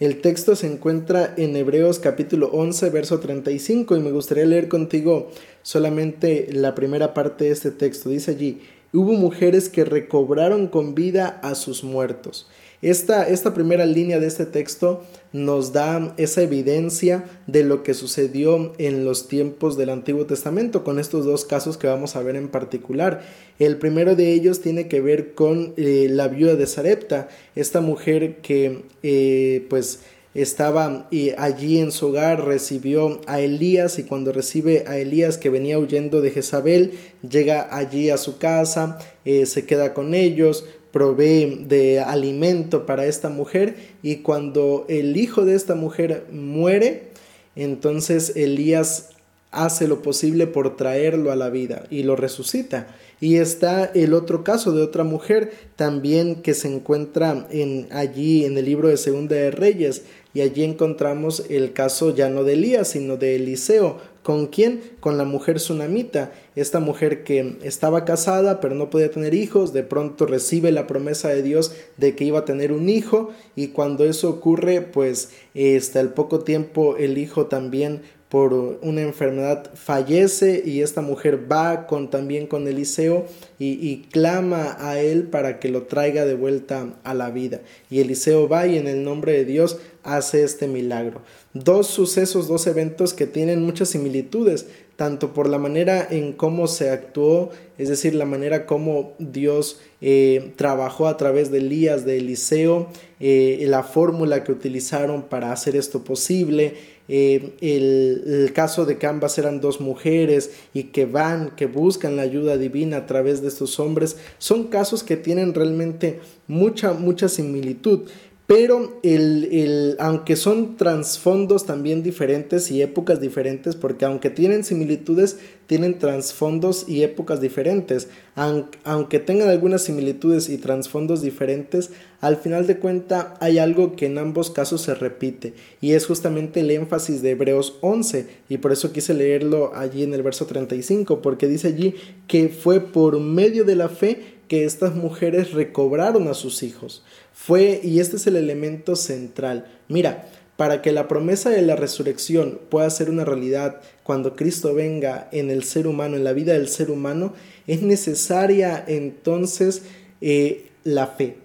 El 0.00 0.20
texto 0.20 0.56
se 0.56 0.66
encuentra 0.66 1.32
en 1.36 1.54
Hebreos 1.54 2.00
capítulo 2.00 2.48
11, 2.52 2.90
verso 2.90 3.20
35 3.20 3.96
y 3.96 4.00
me 4.00 4.10
gustaría 4.10 4.44
leer 4.44 4.68
contigo 4.68 5.30
solamente 5.62 6.48
la 6.52 6.74
primera 6.74 7.14
parte 7.14 7.44
de 7.44 7.50
este 7.50 7.70
texto. 7.70 8.08
Dice 8.10 8.32
allí, 8.32 8.62
hubo 8.92 9.12
mujeres 9.12 9.68
que 9.68 9.84
recobraron 9.84 10.68
con 10.68 10.94
vida 10.94 11.40
a 11.42 11.54
sus 11.54 11.84
muertos. 11.84 12.46
Esta, 12.82 13.28
esta 13.28 13.54
primera 13.54 13.86
línea 13.86 14.18
de 14.18 14.26
este 14.26 14.44
texto 14.44 15.04
nos 15.32 15.72
da 15.72 16.14
esa 16.16 16.42
evidencia 16.42 17.24
de 17.46 17.62
lo 17.62 17.84
que 17.84 17.94
sucedió 17.94 18.72
en 18.76 19.04
los 19.04 19.28
tiempos 19.28 19.76
del 19.76 19.90
Antiguo 19.90 20.26
Testamento 20.26 20.82
con 20.82 20.98
estos 20.98 21.24
dos 21.24 21.44
casos 21.44 21.76
que 21.76 21.86
vamos 21.86 22.16
a 22.16 22.22
ver 22.22 22.34
en 22.34 22.48
particular. 22.48 23.22
El 23.60 23.76
primero 23.76 24.16
de 24.16 24.32
ellos 24.32 24.60
tiene 24.60 24.88
que 24.88 25.00
ver 25.00 25.34
con 25.34 25.74
eh, 25.76 26.08
la 26.10 26.26
viuda 26.26 26.56
de 26.56 26.66
Sarepta, 26.66 27.28
esta 27.54 27.80
mujer 27.80 28.38
que 28.38 28.82
eh, 29.04 29.64
pues 29.70 30.00
estaba 30.34 31.08
allí 31.36 31.78
en 31.78 31.92
su 31.92 32.08
hogar, 32.08 32.44
recibió 32.44 33.20
a 33.26 33.40
Elías 33.40 33.98
y 33.98 34.04
cuando 34.04 34.32
recibe 34.32 34.84
a 34.86 34.96
Elías 34.98 35.36
que 35.36 35.50
venía 35.50 35.78
huyendo 35.78 36.20
de 36.20 36.30
Jezabel, 36.30 36.92
llega 37.28 37.74
allí 37.76 38.10
a 38.10 38.16
su 38.16 38.38
casa, 38.38 38.98
eh, 39.24 39.46
se 39.46 39.66
queda 39.66 39.92
con 39.92 40.14
ellos, 40.14 40.64
provee 40.90 41.64
de 41.66 42.00
alimento 42.00 42.86
para 42.86 43.06
esta 43.06 43.28
mujer 43.28 43.76
y 44.02 44.16
cuando 44.16 44.86
el 44.88 45.16
hijo 45.16 45.44
de 45.44 45.54
esta 45.54 45.74
mujer 45.74 46.26
muere, 46.30 47.10
entonces 47.54 48.32
Elías 48.36 49.10
hace 49.52 49.86
lo 49.86 50.00
posible 50.00 50.46
por 50.46 50.76
traerlo 50.76 51.30
a 51.30 51.36
la 51.36 51.50
vida 51.50 51.84
y 51.90 52.02
lo 52.02 52.16
resucita. 52.16 52.88
Y 53.20 53.36
está 53.36 53.84
el 53.84 54.14
otro 54.14 54.42
caso 54.42 54.72
de 54.72 54.82
otra 54.82 55.04
mujer 55.04 55.52
también 55.76 56.42
que 56.42 56.54
se 56.54 56.74
encuentra 56.74 57.46
en, 57.50 57.86
allí 57.92 58.44
en 58.44 58.58
el 58.58 58.64
libro 58.64 58.88
de 58.88 58.96
Segunda 58.96 59.36
de 59.36 59.52
Reyes. 59.52 60.02
Y 60.34 60.40
allí 60.40 60.64
encontramos 60.64 61.44
el 61.50 61.72
caso 61.72 62.14
ya 62.14 62.28
no 62.28 62.44
de 62.44 62.54
Elías, 62.54 62.88
sino 62.88 63.16
de 63.16 63.36
Eliseo. 63.36 63.98
¿Con 64.22 64.46
quién? 64.46 64.80
Con 65.00 65.18
la 65.18 65.24
mujer 65.24 65.58
sunamita. 65.58 66.32
Esta 66.54 66.78
mujer 66.80 67.24
que 67.24 67.56
estaba 67.62 68.04
casada 68.04 68.60
pero 68.60 68.74
no 68.74 68.88
podía 68.88 69.10
tener 69.10 69.34
hijos, 69.34 69.72
de 69.72 69.82
pronto 69.82 70.26
recibe 70.26 70.70
la 70.70 70.86
promesa 70.86 71.28
de 71.28 71.42
Dios 71.42 71.74
de 71.96 72.14
que 72.14 72.24
iba 72.24 72.40
a 72.40 72.44
tener 72.44 72.72
un 72.72 72.88
hijo 72.88 73.30
y 73.56 73.68
cuando 73.68 74.04
eso 74.04 74.30
ocurre, 74.30 74.80
pues 74.80 75.30
hasta 75.76 76.00
el 76.00 76.10
poco 76.10 76.40
tiempo 76.40 76.96
el 76.96 77.18
hijo 77.18 77.46
también 77.46 78.02
por 78.32 78.54
una 78.54 79.02
enfermedad 79.02 79.70
fallece 79.74 80.62
y 80.64 80.80
esta 80.80 81.02
mujer 81.02 81.52
va 81.52 81.86
con, 81.86 82.08
también 82.08 82.46
con 82.46 82.66
Eliseo 82.66 83.26
y, 83.58 84.06
clama 84.10 84.78
a 84.80 84.98
él 84.98 85.24
para 85.24 85.60
que 85.60 85.68
lo 85.68 85.82
traiga 85.82 86.24
de 86.24 86.32
vuelta 86.32 86.94
a 87.04 87.12
la 87.12 87.30
vida. 87.30 87.60
Y 87.90 88.00
Eliseo 88.00 88.48
va 88.48 88.66
y 88.66 88.78
en 88.78 88.88
el 88.88 89.04
nombre 89.04 89.34
de 89.34 89.44
Dios 89.44 89.80
hace 90.02 90.42
este 90.42 90.66
milagro. 90.68 91.22
Dos 91.54 91.86
sucesos, 91.86 92.48
dos 92.48 92.66
eventos 92.66 93.14
que 93.14 93.26
tienen 93.26 93.62
muchas 93.62 93.90
similitudes, 93.90 94.66
tanto 94.96 95.32
por 95.32 95.48
la 95.48 95.58
manera 95.58 96.06
en 96.10 96.32
cómo 96.32 96.66
se 96.66 96.90
actuó, 96.90 97.50
es 97.78 97.88
decir, 97.88 98.14
la 98.14 98.24
manera 98.24 98.66
como 98.66 99.14
Dios 99.18 99.80
eh, 100.00 100.52
trabajó 100.56 101.08
a 101.08 101.16
través 101.16 101.50
de 101.50 101.58
Elías, 101.58 102.04
de 102.04 102.18
Eliseo, 102.18 102.88
eh, 103.18 103.64
la 103.68 103.82
fórmula 103.82 104.44
que 104.44 104.52
utilizaron 104.52 105.22
para 105.22 105.52
hacer 105.52 105.76
esto 105.76 106.04
posible, 106.04 106.74
eh, 107.08 107.54
el, 107.60 108.22
el, 108.26 108.52
caso 108.52 108.84
de 108.84 108.96
que 108.96 109.06
ambas 109.06 109.36
eran 109.36 109.60
dos 109.60 109.80
mujeres 109.80 110.52
y 110.72 110.84
que 110.84 111.04
van, 111.04 111.50
que 111.56 111.66
buscan 111.66 112.16
la 112.16 112.22
ayuda 112.22 112.56
divina 112.56 112.98
a 112.98 113.06
través 113.06 113.42
de 113.42 113.48
estos 113.48 113.80
hombres, 113.80 114.16
son 114.38 114.68
casos 114.68 115.02
que 115.02 115.16
tienen 115.16 115.52
realmente 115.52 116.20
mucha, 116.46 116.92
mucha 116.92 117.28
similitud 117.28 118.08
pero 118.46 118.98
el, 119.02 119.48
el, 119.52 119.96
aunque 119.98 120.36
son 120.36 120.76
trasfondos 120.76 121.64
también 121.64 122.02
diferentes 122.02 122.70
y 122.70 122.82
épocas 122.82 123.20
diferentes, 123.20 123.76
porque 123.76 124.04
aunque 124.04 124.30
tienen 124.30 124.64
similitudes, 124.64 125.38
tienen 125.66 125.98
trasfondos 125.98 126.86
y 126.88 127.02
épocas 127.02 127.40
diferentes, 127.40 128.08
aunque 128.34 129.20
tengan 129.20 129.48
algunas 129.48 129.82
similitudes 129.82 130.48
y 130.48 130.58
trasfondos 130.58 131.22
diferentes, 131.22 131.90
al 132.20 132.36
final 132.36 132.66
de 132.66 132.78
cuenta 132.78 133.34
hay 133.40 133.58
algo 133.58 133.96
que 133.96 134.06
en 134.06 134.18
ambos 134.18 134.50
casos 134.50 134.82
se 134.82 134.94
repite, 134.94 135.54
y 135.80 135.92
es 135.92 136.06
justamente 136.06 136.60
el 136.60 136.70
énfasis 136.72 137.22
de 137.22 137.30
Hebreos 137.30 137.78
11, 137.80 138.26
y 138.48 138.58
por 138.58 138.72
eso 138.72 138.92
quise 138.92 139.14
leerlo 139.14 139.72
allí 139.74 140.02
en 140.02 140.14
el 140.14 140.22
verso 140.22 140.46
35, 140.46 141.22
porque 141.22 141.46
dice 141.46 141.68
allí 141.68 141.94
que 142.26 142.48
fue 142.48 142.80
por 142.80 143.18
medio 143.20 143.64
de 143.64 143.76
la 143.76 143.88
fe 143.88 144.41
que 144.52 144.66
estas 144.66 144.94
mujeres 144.94 145.52
recobraron 145.52 146.28
a 146.28 146.34
sus 146.34 146.62
hijos. 146.62 147.02
Fue, 147.32 147.80
y 147.82 148.00
este 148.00 148.16
es 148.16 148.26
el 148.26 148.36
elemento 148.36 148.96
central. 148.96 149.66
Mira, 149.88 150.28
para 150.58 150.82
que 150.82 150.92
la 150.92 151.08
promesa 151.08 151.48
de 151.48 151.62
la 151.62 151.74
resurrección 151.74 152.60
pueda 152.68 152.90
ser 152.90 153.08
una 153.08 153.24
realidad 153.24 153.80
cuando 154.02 154.36
Cristo 154.36 154.74
venga 154.74 155.26
en 155.32 155.48
el 155.48 155.64
ser 155.64 155.86
humano, 155.86 156.16
en 156.18 156.24
la 156.24 156.34
vida 156.34 156.52
del 156.52 156.68
ser 156.68 156.90
humano, 156.90 157.32
es 157.66 157.80
necesaria 157.80 158.84
entonces 158.86 159.84
eh, 160.20 160.66
la 160.84 161.06
fe. 161.06 161.38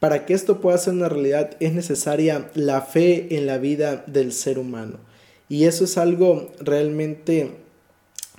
Para 0.00 0.24
que 0.24 0.32
esto 0.32 0.62
pueda 0.62 0.78
ser 0.78 0.94
una 0.94 1.10
realidad 1.10 1.50
es 1.60 1.74
necesaria 1.74 2.50
la 2.54 2.80
fe 2.80 3.36
en 3.36 3.44
la 3.44 3.58
vida 3.58 4.04
del 4.06 4.32
ser 4.32 4.58
humano. 4.58 5.00
Y 5.50 5.64
eso 5.64 5.84
es 5.84 5.98
algo 5.98 6.50
realmente 6.60 7.50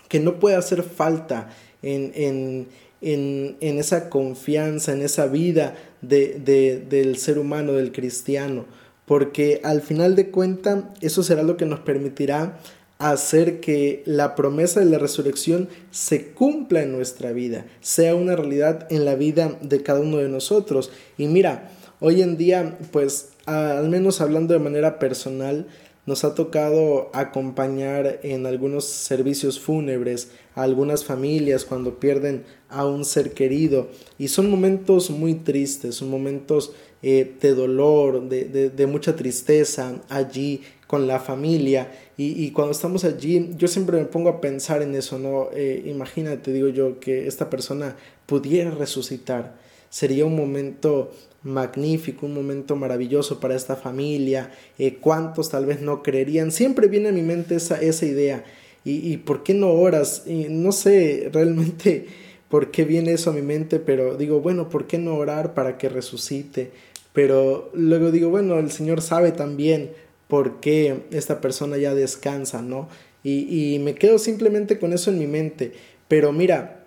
que 0.09 0.19
no 0.19 0.39
puede 0.39 0.55
hacer 0.55 0.81
falta 0.81 1.51
en, 1.83 2.11
en, 2.15 2.67
en, 3.03 3.57
esa 3.61 4.09
confianza, 4.09 4.93
en 4.93 5.01
esa 5.01 5.27
vida 5.27 5.75
de, 6.01 6.83
del 6.89 7.17
ser 7.17 7.39
humano, 7.39 7.73
del 7.73 7.91
cristiano, 7.91 8.65
porque 9.05 9.61
al 9.63 9.81
final 9.81 10.15
de 10.15 10.29
cuentas 10.29 10.85
eso 11.01 11.23
será 11.23 11.43
lo 11.43 11.57
que 11.57 11.65
nos 11.65 11.79
permitirá 11.81 12.59
hacer 12.99 13.59
que 13.59 14.01
la 14.05 14.35
promesa 14.35 14.79
de 14.79 14.85
la 14.85 14.97
resurrección 14.97 15.67
se 15.91 16.31
cumpla 16.31 16.83
en 16.83 16.93
nuestra 16.93 17.33
vida, 17.33 17.65
sea 17.81 18.15
una 18.15 18.35
realidad 18.35 18.87
en 18.89 19.03
la 19.03 19.15
vida 19.15 19.57
de 19.61 19.83
cada 19.83 19.99
uno 19.99 20.17
de 20.17 20.29
nosotros. 20.29 20.91
Y 21.17 21.27
mira, 21.27 21.69
hoy 21.99 22.21
en 22.21 22.37
día, 22.37 22.77
pues 22.91 23.29
al 23.45 23.89
menos 23.89 24.21
hablando 24.21 24.53
de 24.53 24.59
manera 24.59 24.99
personal, 24.99 25.67
nos 26.05 26.25
ha 26.25 26.35
tocado 26.35 27.09
acompañar 27.13 28.19
en 28.23 28.45
algunos 28.45 28.85
servicios 28.85 29.59
fúnebres 29.59 30.31
a 30.55 30.63
algunas 30.63 31.05
familias 31.05 31.63
cuando 31.63 31.99
pierden 31.99 32.43
a 32.69 32.85
un 32.85 33.05
ser 33.05 33.33
querido. 33.33 33.87
Y 34.17 34.27
son 34.27 34.49
momentos 34.49 35.09
muy 35.09 35.35
tristes, 35.35 35.95
son 35.95 36.09
momentos 36.09 36.73
eh, 37.01 37.35
de 37.41 37.53
dolor, 37.53 38.27
de, 38.27 38.87
mucha 38.87 39.15
tristeza 39.15 40.01
allí 40.09 40.61
con 40.87 41.07
la 41.07 41.19
familia. 41.19 41.91
Y, 42.17 42.51
cuando 42.51 42.73
estamos 42.73 43.03
allí 43.05 43.51
yo 43.57 43.67
siempre 43.67 43.97
me 43.97 44.05
pongo 44.05 44.29
a 44.29 44.41
pensar 44.41 44.81
en 44.81 44.95
eso, 44.95 45.17
¿no? 45.17 45.49
Eh, 45.53 45.83
imagínate, 45.85 46.51
digo 46.51 46.67
yo, 46.67 46.99
que 46.99 47.27
esta 47.27 47.49
persona 47.49 47.95
pudiera 48.25 48.71
resucitar. 48.71 49.55
Sería 49.89 50.25
un 50.25 50.35
momento 50.35 51.11
magnífico, 51.43 52.25
un 52.25 52.33
momento 52.33 52.75
maravilloso 52.75 53.39
para 53.39 53.55
esta 53.55 53.75
familia, 53.75 54.51
eh, 54.79 54.95
cuántos 54.99 55.49
tal 55.49 55.65
vez 55.65 55.81
no 55.81 56.01
creerían, 56.01 56.51
siempre 56.51 56.87
viene 56.87 57.09
a 57.09 57.11
mi 57.11 57.21
mente 57.21 57.55
esa, 57.55 57.79
esa 57.81 58.05
idea, 58.05 58.43
y, 58.85 59.11
y 59.11 59.17
por 59.17 59.43
qué 59.43 59.53
no 59.53 59.71
oras, 59.71 60.23
y 60.25 60.47
no 60.49 60.71
sé 60.71 61.29
realmente 61.31 62.07
por 62.49 62.71
qué 62.71 62.85
viene 62.85 63.13
eso 63.13 63.29
a 63.29 63.33
mi 63.33 63.41
mente, 63.41 63.79
pero 63.79 64.15
digo, 64.15 64.39
bueno, 64.39 64.69
¿por 64.69 64.87
qué 64.87 64.97
no 64.97 65.15
orar 65.15 65.53
para 65.53 65.77
que 65.77 65.89
resucite? 65.89 66.71
Pero 67.13 67.69
luego 67.73 68.11
digo, 68.11 68.29
bueno, 68.29 68.57
el 68.59 68.71
Señor 68.71 69.01
sabe 69.01 69.31
también 69.31 69.91
por 70.27 70.59
qué 70.59 71.03
esta 71.11 71.41
persona 71.41 71.77
ya 71.77 71.93
descansa, 71.93 72.61
¿no? 72.61 72.89
Y, 73.23 73.75
y 73.75 73.79
me 73.79 73.95
quedo 73.95 74.17
simplemente 74.19 74.79
con 74.79 74.93
eso 74.93 75.11
en 75.11 75.19
mi 75.19 75.27
mente, 75.27 75.73
pero 76.07 76.31
mira, 76.31 76.83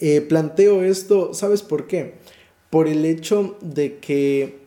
eh, 0.00 0.20
planteo 0.20 0.82
esto, 0.82 1.34
¿sabes 1.34 1.62
por 1.62 1.86
qué? 1.86 2.14
Por 2.70 2.86
el 2.88 3.04
hecho 3.04 3.56
de 3.60 3.98
que 3.98 4.60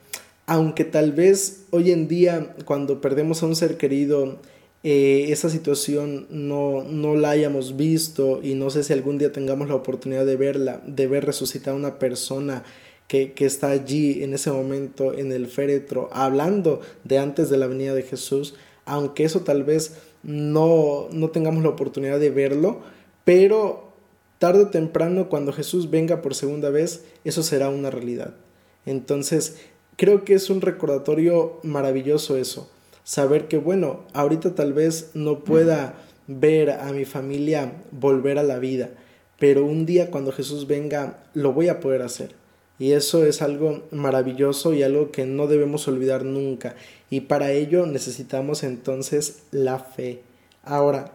aunque 0.46 0.84
tal 0.84 1.14
vez 1.14 1.64
hoy 1.72 1.92
en 1.92 2.08
día 2.08 2.54
cuando 2.66 3.02
perdemos 3.02 3.42
a 3.42 3.46
un 3.46 3.56
ser 3.56 3.78
querido 3.78 4.38
eh, 4.84 5.28
esa 5.30 5.50
situación 5.50 6.28
no, 6.30 6.84
no 6.84 7.16
la 7.16 7.30
hayamos 7.30 7.78
visto 7.78 8.42
y 8.44 8.54
no 8.54 8.70
sé 8.70 8.84
si 8.84 8.92
algún 8.92 9.18
día 9.18 9.32
tengamos 9.32 9.70
la 9.70 9.76
oportunidad 9.76 10.26
de 10.26 10.36
verla, 10.36 10.82
de 10.86 11.08
ver 11.08 11.26
resucitar 11.26 11.74
a 11.74 11.78
una 11.78 11.98
persona 12.00 12.64
que, 13.08 13.32
que, 13.32 13.46
está 13.46 13.70
allí 13.70 14.24
en 14.24 14.34
ese 14.34 14.52
momento 14.52 15.14
en 15.14 15.32
el 15.32 15.48
féretro 15.48 16.10
hablando 16.12 16.82
de 17.06 17.18
antes 17.18 17.50
de 17.50 17.58
la 17.58 17.68
venida 17.68 17.94
de 17.94 18.04
Jesús, 18.04 18.56
aunque 18.86 19.24
eso 19.24 19.42
tal 19.42 19.64
vez 19.64 19.94
no, 20.24 21.08
no 21.12 21.30
tengamos 21.30 21.64
la 21.64 21.70
oportunidad 21.70 22.20
de 22.20 22.30
verlo, 22.30 22.82
pero 23.24 23.83
tarde 24.44 24.64
o 24.64 24.68
temprano 24.68 25.30
cuando 25.30 25.54
Jesús 25.54 25.90
venga 25.90 26.22
por 26.22 26.36
segunda 26.36 26.70
vez, 26.70 27.06
eso 27.24 27.44
será 27.44 27.70
una 27.70 27.90
realidad. 27.90 28.34
Entonces, 28.86 29.56
creo 29.96 30.26
que 30.26 30.34
es 30.34 30.50
un 30.50 30.60
recordatorio 30.60 31.62
maravilloso 31.64 32.36
eso. 32.36 32.70
Saber 33.06 33.48
que, 33.48 33.58
bueno, 33.58 34.04
ahorita 34.12 34.54
tal 34.54 34.74
vez 34.74 35.12
no 35.14 35.46
pueda 35.46 35.94
ver 36.28 36.72
a 36.72 36.92
mi 36.92 37.06
familia 37.06 37.72
volver 37.92 38.38
a 38.38 38.44
la 38.44 38.60
vida, 38.60 38.90
pero 39.40 39.64
un 39.64 39.86
día 39.86 40.12
cuando 40.12 40.34
Jesús 40.34 40.68
venga 40.68 41.24
lo 41.34 41.54
voy 41.54 41.70
a 41.70 41.80
poder 41.80 42.02
hacer. 42.02 42.36
Y 42.78 42.92
eso 42.92 43.26
es 43.26 43.42
algo 43.42 43.84
maravilloso 43.92 44.74
y 44.74 44.84
algo 44.84 45.10
que 45.10 45.26
no 45.26 45.48
debemos 45.48 45.88
olvidar 45.88 46.26
nunca. 46.26 46.76
Y 47.10 47.22
para 47.22 47.54
ello 47.54 47.86
necesitamos 47.86 48.64
entonces 48.64 49.44
la 49.52 49.80
fe. 49.80 50.24
Ahora, 50.64 51.14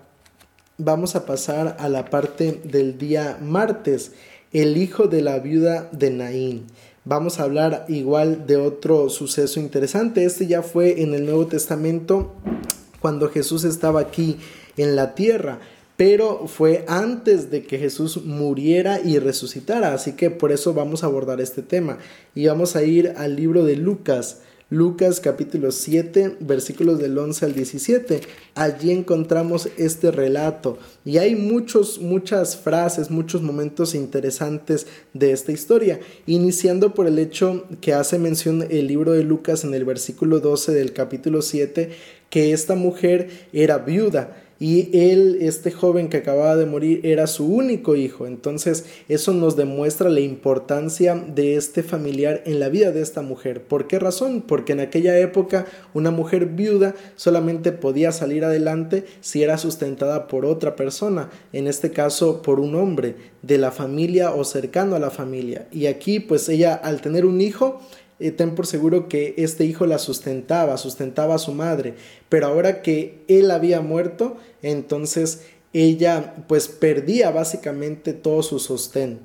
vamos 0.79 1.17
a 1.17 1.27
pasar 1.27 1.77
a 1.81 1.89
la 1.89 2.05
parte 2.09 2.61
del 2.63 2.99
día 2.99 3.37
martes, 3.43 4.13
el 4.53 4.77
hijo 4.77 5.09
de 5.09 5.23
la 5.23 5.41
viuda 5.41 5.89
de 5.91 6.11
Naín. 6.11 6.67
Vamos 7.05 7.41
a 7.41 7.43
hablar 7.43 7.85
igual 7.89 8.47
de 8.47 8.57
otro 8.57 9.11
suceso 9.11 9.59
interesante. 9.59 10.25
Este 10.25 10.47
ya 10.47 10.63
fue 10.63 11.03
en 11.03 11.15
el 11.15 11.25
Nuevo 11.25 11.47
Testamento 11.47 12.33
cuando 13.01 13.29
Jesús 13.29 13.65
estaba 13.65 14.01
aquí 14.01 14.39
en 14.77 14.95
la 14.95 15.15
tierra, 15.17 15.59
pero 15.97 16.47
fue 16.47 16.85
antes 16.87 17.51
de 17.51 17.65
que 17.65 17.79
Jesús 17.79 18.25
muriera 18.25 19.01
y 19.01 19.19
resucitara. 19.19 19.95
Así 19.95 20.13
que 20.13 20.31
por 20.31 20.53
eso 20.53 20.75
vamos 20.75 21.03
a 21.03 21.07
abordar 21.07 21.41
este 21.41 21.63
tema. 21.63 21.99
Y 22.37 22.47
vamos 22.47 22.77
a 22.77 22.85
ir 22.85 23.15
al 23.17 23.35
libro 23.35 23.65
de 23.65 23.77
Lucas 23.77 24.43
Lucas 24.71 25.21
capítulo 25.21 25.73
7 25.73 26.37
versículos 26.41 26.99
del 26.99 27.17
11 27.17 27.47
al 27.47 27.55
17. 27.55 28.21
Allí 28.55 28.91
encontramos 28.91 29.71
este 29.79 30.11
relato. 30.11 30.77
Y 31.07 31.17
hay 31.17 31.37
muchos, 31.37 32.03
muchas 32.03 32.55
frases, 32.59 33.11
muchos 33.11 33.41
momentos 33.41 33.95
interesantes 33.95 34.87
de 35.15 35.33
esta 35.33 35.53
historia, 35.53 36.01
iniciando 36.27 36.93
por 36.93 37.07
el 37.07 37.19
hecho 37.19 37.65
que 37.81 37.95
hace 37.95 38.19
mención 38.19 38.67
el 38.69 38.89
libro 38.89 39.13
de 39.13 39.25
Lucas 39.25 39.65
en 39.65 39.73
el 39.73 39.87
versículo 39.87 40.39
12 40.39 40.73
del 40.73 40.93
capítulo 40.93 41.41
7, 41.41 41.89
que 42.29 42.53
esta 42.53 42.75
mujer 42.75 43.31
era 43.55 43.79
viuda 43.79 44.48
y 44.61 44.91
él, 44.93 45.39
este 45.41 45.71
joven 45.71 46.09
que 46.09 46.17
acababa 46.17 46.57
de 46.57 46.67
morir, 46.67 47.01
era 47.05 47.27
su 47.29 47.47
único 47.47 47.95
hijo. 47.95 48.27
Entonces 48.27 48.87
eso 49.09 49.33
nos 49.33 49.57
demuestra 49.57 50.11
la 50.11 50.21
importancia 50.21 51.15
de 51.15 51.55
este 51.55 51.83
familiar 51.83 52.43
en 52.45 52.59
la 52.59 52.69
vida 52.69 52.91
de 52.91 53.01
esta 53.01 53.23
mujer. 53.23 53.63
¿Por 53.63 53.87
qué 53.87 53.99
razón? 53.99 54.43
Porque 54.43 54.73
en 54.73 54.81
aquella 54.81 55.17
época 55.19 55.67
una 55.95 56.11
mujer 56.11 56.47
viuda 56.47 56.95
solamente 57.15 57.71
podía 57.71 58.11
salir 58.11 58.45
adelante 58.45 59.05
si 59.21 59.43
era 59.43 59.59
sustentada 59.59 60.27
por 60.27 60.45
otra 60.45 60.75
persona, 60.75 61.31
en 61.53 61.69
este 61.69 61.93
caso 61.93 62.43
por 62.43 62.59
un 62.59 62.75
hombre 62.75 63.15
de 63.43 63.59
la 63.59 63.71
familia 63.71 64.33
o 64.33 64.45
cercano 64.45 64.97
a 64.97 64.99
la 64.99 65.11
familia. 65.11 65.69
Y 65.71 65.87
aquí 65.87 66.19
pues 66.19 66.49
ella 66.49 66.75
al 66.75 67.01
tener 67.01 67.25
un 67.25 67.41
hijo, 67.41 67.81
eh, 68.21 68.31
ten 68.31 68.55
por 68.55 68.67
seguro 68.67 69.09
que 69.09 69.35
este 69.39 69.65
hijo 69.65 69.87
la 69.87 69.99
sustentaba, 69.99 70.77
sustentaba 70.77 71.37
a 71.37 71.39
su 71.39 71.53
madre, 71.53 71.95
pero 72.29 72.47
ahora 72.47 72.83
que 72.83 73.23
él 73.29 73.51
había 73.51 73.81
muerto, 73.81 74.37
entonces 74.63 75.43
ella 75.73 76.35
pues 76.49 76.69
perdía 76.69 77.31
básicamente 77.31 78.13
todo 78.13 78.43
su 78.43 78.59
sostén. 78.59 79.21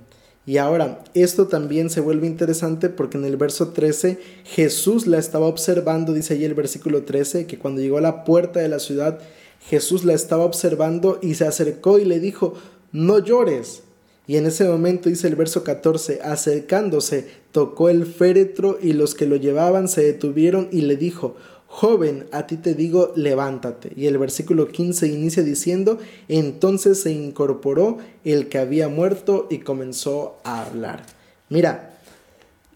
Y 0.45 0.57
ahora, 0.57 1.01
esto 1.13 1.47
también 1.47 1.89
se 1.89 2.01
vuelve 2.01 2.27
interesante 2.27 2.89
porque 2.89 3.17
en 3.17 3.23
el 3.23 3.37
verso 3.37 3.69
13 3.69 4.19
Jesús 4.43 5.07
la 5.07 5.17
estaba 5.17 5.45
observando, 5.45 6.11
dice 6.11 6.33
ahí 6.33 6.43
el 6.43 6.53
versículo 6.53 7.03
13, 7.03 7.47
que 7.47 7.57
cuando 7.57 7.81
llegó 7.81 7.97
a 7.97 8.01
la 8.01 8.25
puerta 8.25 8.59
de 8.59 8.67
la 8.67 8.79
ciudad, 8.79 9.19
Jesús 9.61 10.03
la 10.03 10.13
estaba 10.13 10.43
observando 10.43 11.19
y 11.21 11.35
se 11.35 11.47
acercó 11.47 11.97
y 11.97 12.03
le 12.05 12.19
dijo, 12.19 12.55
no 12.91 13.19
llores. 13.19 13.83
Y 14.25 14.37
en 14.37 14.45
ese 14.45 14.63
momento 14.65 15.09
dice 15.09 15.27
el 15.27 15.35
verso 15.35 15.63
14, 15.63 16.21
acercándose, 16.23 17.27
tocó 17.51 17.89
el 17.89 18.05
féretro 18.05 18.77
y 18.81 18.93
los 18.93 19.15
que 19.15 19.25
lo 19.25 19.35
llevaban 19.35 19.87
se 19.87 20.03
detuvieron 20.03 20.69
y 20.71 20.81
le 20.81 20.95
dijo, 20.95 21.35
Joven, 21.67 22.27
a 22.31 22.45
ti 22.45 22.57
te 22.57 22.75
digo, 22.75 23.13
levántate. 23.15 23.91
Y 23.95 24.05
el 24.05 24.19
versículo 24.19 24.67
15 24.67 25.07
inicia 25.07 25.41
diciendo, 25.41 25.97
entonces 26.27 27.01
se 27.01 27.11
incorporó 27.11 27.97
el 28.23 28.47
que 28.47 28.59
había 28.59 28.89
muerto 28.89 29.47
y 29.49 29.57
comenzó 29.57 30.37
a 30.43 30.63
hablar. 30.63 31.03
Mira, 31.49 31.99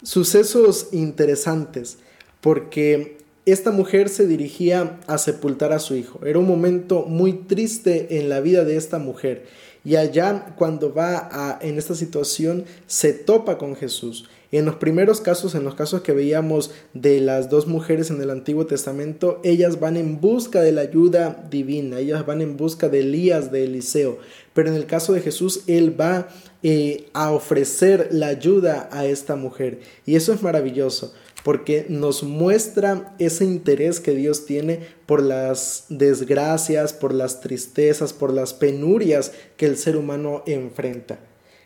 sucesos 0.02 0.88
interesantes, 0.90 1.98
porque 2.40 3.18
esta 3.46 3.70
mujer 3.70 4.08
se 4.08 4.26
dirigía 4.26 4.98
a 5.06 5.16
sepultar 5.16 5.72
a 5.72 5.78
su 5.78 5.94
hijo. 5.94 6.26
Era 6.26 6.40
un 6.40 6.48
momento 6.48 7.04
muy 7.04 7.32
triste 7.32 8.18
en 8.18 8.28
la 8.28 8.40
vida 8.40 8.64
de 8.64 8.76
esta 8.76 8.98
mujer. 8.98 9.46
Y 9.88 9.96
allá 9.96 10.54
cuando 10.58 10.92
va 10.92 11.30
a, 11.32 11.58
en 11.62 11.78
esta 11.78 11.94
situación 11.94 12.66
se 12.86 13.14
topa 13.14 13.56
con 13.56 13.74
Jesús. 13.74 14.28
En 14.52 14.66
los 14.66 14.74
primeros 14.74 15.22
casos, 15.22 15.54
en 15.54 15.64
los 15.64 15.76
casos 15.76 16.02
que 16.02 16.12
veíamos 16.12 16.72
de 16.92 17.22
las 17.22 17.48
dos 17.48 17.66
mujeres 17.66 18.10
en 18.10 18.20
el 18.20 18.28
Antiguo 18.28 18.66
Testamento, 18.66 19.40
ellas 19.44 19.80
van 19.80 19.96
en 19.96 20.20
busca 20.20 20.60
de 20.60 20.72
la 20.72 20.82
ayuda 20.82 21.42
divina, 21.50 22.00
ellas 22.00 22.26
van 22.26 22.42
en 22.42 22.58
busca 22.58 22.90
de 22.90 23.00
Elías, 23.00 23.50
de 23.50 23.64
Eliseo. 23.64 24.18
Pero 24.52 24.68
en 24.68 24.74
el 24.74 24.84
caso 24.84 25.14
de 25.14 25.22
Jesús, 25.22 25.62
Él 25.66 25.98
va 25.98 26.28
eh, 26.62 27.06
a 27.14 27.32
ofrecer 27.32 28.08
la 28.10 28.26
ayuda 28.26 28.90
a 28.92 29.06
esta 29.06 29.36
mujer. 29.36 29.80
Y 30.04 30.16
eso 30.16 30.34
es 30.34 30.42
maravilloso 30.42 31.14
porque 31.48 31.86
nos 31.88 32.24
muestra 32.24 33.16
ese 33.18 33.46
interés 33.46 34.00
que 34.00 34.10
Dios 34.10 34.44
tiene 34.44 34.80
por 35.06 35.22
las 35.22 35.86
desgracias, 35.88 36.92
por 36.92 37.14
las 37.14 37.40
tristezas, 37.40 38.12
por 38.12 38.34
las 38.34 38.52
penurias 38.52 39.32
que 39.56 39.64
el 39.64 39.78
ser 39.78 39.96
humano 39.96 40.42
enfrenta. 40.44 41.20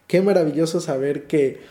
Qué 0.07 0.23
maravilloso 0.23 0.81
saber 0.81 1.27
que 1.27 1.63